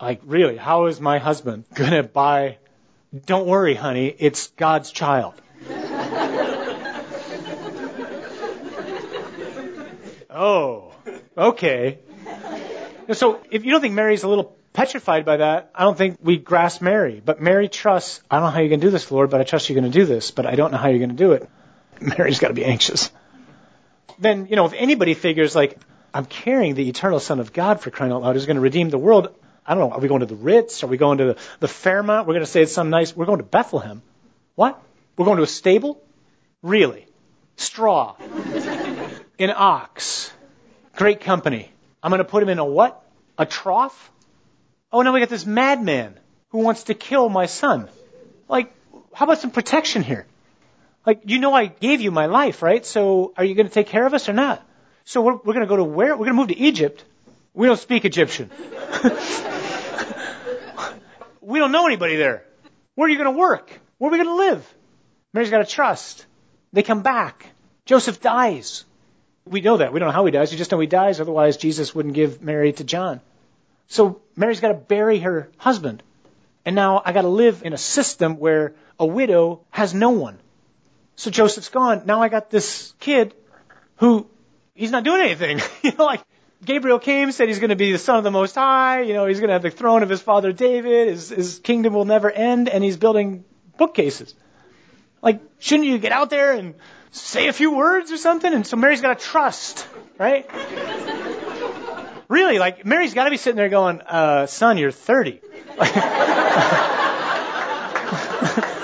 [0.00, 2.58] Like, really, how is my husband going to buy?
[3.26, 5.34] Don't worry, honey, it's God's child.
[10.30, 10.92] oh,
[11.38, 12.00] okay.
[13.12, 16.36] So if you don't think Mary's a little petrified by that, I don't think we
[16.36, 17.22] grasp Mary.
[17.24, 19.44] But Mary trusts, I don't know how you're going to do this, Lord, but I
[19.44, 21.32] trust you're going to do this, but I don't know how you're going to do
[21.32, 21.48] it.
[22.00, 23.12] Mary's got to be anxious
[24.22, 25.78] then, you know, if anybody figures like,
[26.14, 28.90] I'm carrying the eternal Son of God for crying out loud who's going to redeem
[28.90, 29.34] the world,
[29.66, 30.82] I don't know, are we going to the Ritz?
[30.82, 32.26] Are we going to the, the Fairmont?
[32.26, 34.02] We're going to say it's some nice, we're going to Bethlehem.
[34.54, 34.80] What?
[35.16, 36.02] We're going to a stable?
[36.62, 37.06] Really?
[37.56, 38.16] Straw.
[39.38, 40.32] An ox.
[40.96, 41.70] Great company.
[42.02, 43.02] I'm going to put him in a what?
[43.38, 44.10] A trough?
[44.92, 46.18] Oh, now we got this madman
[46.50, 47.88] who wants to kill my son.
[48.48, 48.72] Like,
[49.14, 50.26] how about some protection here?
[51.04, 52.84] Like, you know I gave you my life, right?
[52.86, 54.66] So are you going to take care of us or not?
[55.04, 56.12] So we're, we're going to go to where?
[56.12, 57.04] We're going to move to Egypt.
[57.54, 58.50] We don't speak Egyptian.
[61.40, 62.44] we don't know anybody there.
[62.94, 63.70] Where are you going to work?
[63.98, 64.74] Where are we going to live?
[65.32, 66.24] Mary's got to trust.
[66.72, 67.46] They come back.
[67.84, 68.84] Joseph dies.
[69.44, 69.92] We know that.
[69.92, 70.52] We don't know how he dies.
[70.52, 71.20] We just know he dies.
[71.20, 73.20] Otherwise, Jesus wouldn't give Mary to John.
[73.88, 76.02] So Mary's got to bury her husband.
[76.64, 80.38] And now I got to live in a system where a widow has no one.
[81.22, 82.02] So Joseph's gone.
[82.04, 83.32] Now I got this kid
[83.98, 84.26] who
[84.74, 85.60] he's not doing anything.
[85.84, 86.20] you know, like
[86.64, 89.02] Gabriel came, said he's going to be the son of the Most High.
[89.02, 91.06] You know, he's going to have the throne of his father David.
[91.06, 93.44] His, his kingdom will never end, and he's building
[93.78, 94.34] bookcases.
[95.22, 96.74] Like, shouldn't you get out there and
[97.12, 98.52] say a few words or something?
[98.52, 99.86] And so Mary's got to trust,
[100.18, 100.50] right?
[102.28, 105.40] really, like Mary's got to be sitting there going, uh, "Son, you're 30."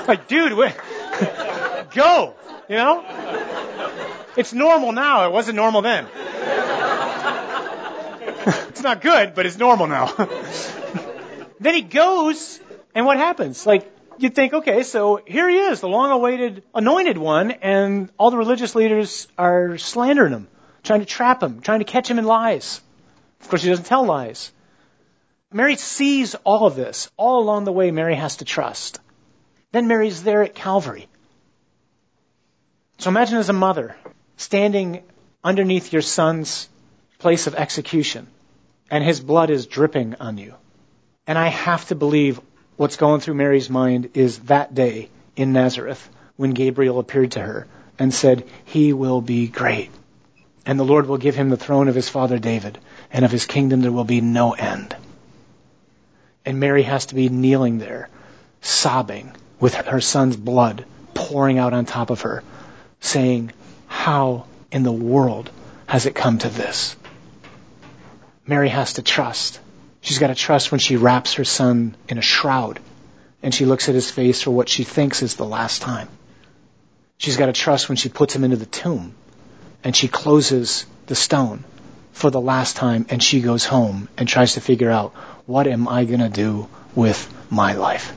[0.07, 0.76] like, dude, wait,
[1.99, 2.34] go.
[2.68, 3.05] You know?
[4.36, 5.26] It's normal now.
[5.26, 6.07] It wasn't normal then.
[8.68, 10.07] it's not good, but it's normal now.
[11.61, 12.61] then he goes,
[12.94, 13.66] and what happens?
[13.66, 18.30] Like, you'd think, okay, so here he is, the long awaited anointed one, and all
[18.30, 20.49] the religious leaders are slandering him,
[20.82, 22.80] trying to trap him, trying to catch him in lies.
[23.40, 24.53] Of course, he doesn't tell lies.
[25.53, 27.11] Mary sees all of this.
[27.16, 29.01] All along the way, Mary has to trust.
[29.72, 31.09] Then Mary's there at Calvary.
[32.99, 33.94] So imagine as a mother
[34.36, 35.05] standing
[35.44, 36.68] underneath your son's
[37.20, 38.26] place of execution,
[38.90, 40.55] and his blood is dripping on you.
[41.24, 42.40] And I have to believe
[42.76, 47.68] what's going through Mary's mind is that day in Nazareth when Gabriel appeared to her
[48.01, 49.90] and said, He will be great.
[50.66, 52.78] And the Lord will give him the throne of his father David,
[53.12, 54.96] and of his kingdom there will be no end.
[56.44, 58.09] And Mary has to be kneeling there,
[58.61, 60.84] sobbing, with her son's blood
[61.14, 62.42] pouring out on top of her,
[63.01, 63.53] saying,
[63.86, 65.51] How in the world
[65.86, 66.96] has it come to this?
[68.46, 69.61] Mary has to trust.
[70.01, 72.80] She's got to trust when she wraps her son in a shroud
[73.42, 76.09] and she looks at his face for what she thinks is the last time.
[77.18, 79.14] She's got to trust when she puts him into the tomb
[79.84, 81.64] and she closes the stone
[82.12, 85.12] for the last time and she goes home and tries to figure out
[85.46, 88.12] what am I going to do with my life?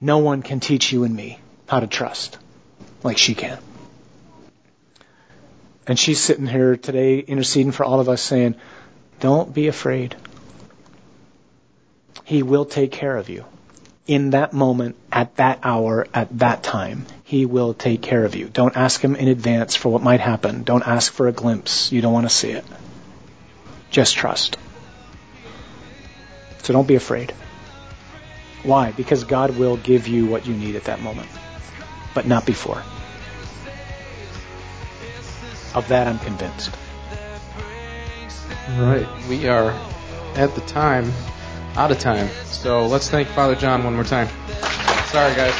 [0.00, 2.38] No one can teach you and me how to trust
[3.02, 3.58] like she can.
[5.86, 8.54] And she's sitting here today interceding for all of us saying,
[9.18, 10.16] don't be afraid.
[12.24, 13.44] He will take care of you.
[14.06, 18.48] In that moment, at that hour, at that time, He will take care of you.
[18.48, 20.62] Don't ask Him in advance for what might happen.
[20.64, 21.92] Don't ask for a glimpse.
[21.92, 22.64] You don't want to see it.
[23.90, 24.56] Just trust.
[26.62, 27.32] So don't be afraid.
[28.62, 28.92] Why?
[28.92, 31.28] Because God will give you what you need at that moment,
[32.14, 32.82] but not before.
[35.74, 36.70] Of that, I'm convinced.
[38.78, 39.06] Right.
[39.28, 39.70] we are
[40.36, 41.12] at the time,
[41.76, 42.28] out of time.
[42.44, 44.28] So let's thank Father John one more time.
[45.06, 45.54] Sorry, guys.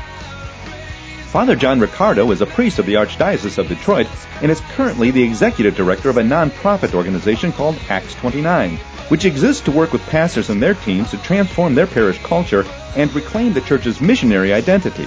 [1.36, 4.06] Father John Riccardo is a priest of the Archdiocese of Detroit
[4.40, 8.78] and is currently the executive director of a nonprofit organization called Acts 29,
[9.08, 12.64] which exists to work with pastors and their teams to transform their parish culture
[12.96, 15.06] and reclaim the church's missionary identity.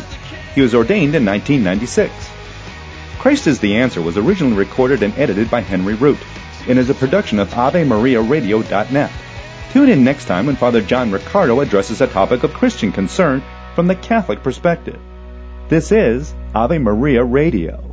[0.54, 2.14] He was ordained in 1996.
[3.18, 6.20] Christ is the Answer was originally recorded and edited by Henry Root
[6.68, 9.12] and is a production of AveMariaRadio.net.
[9.72, 13.42] Tune in next time when Father John Riccardo addresses a topic of Christian concern
[13.74, 15.00] from the Catholic perspective.
[15.70, 17.89] This is Ave Maria Radio.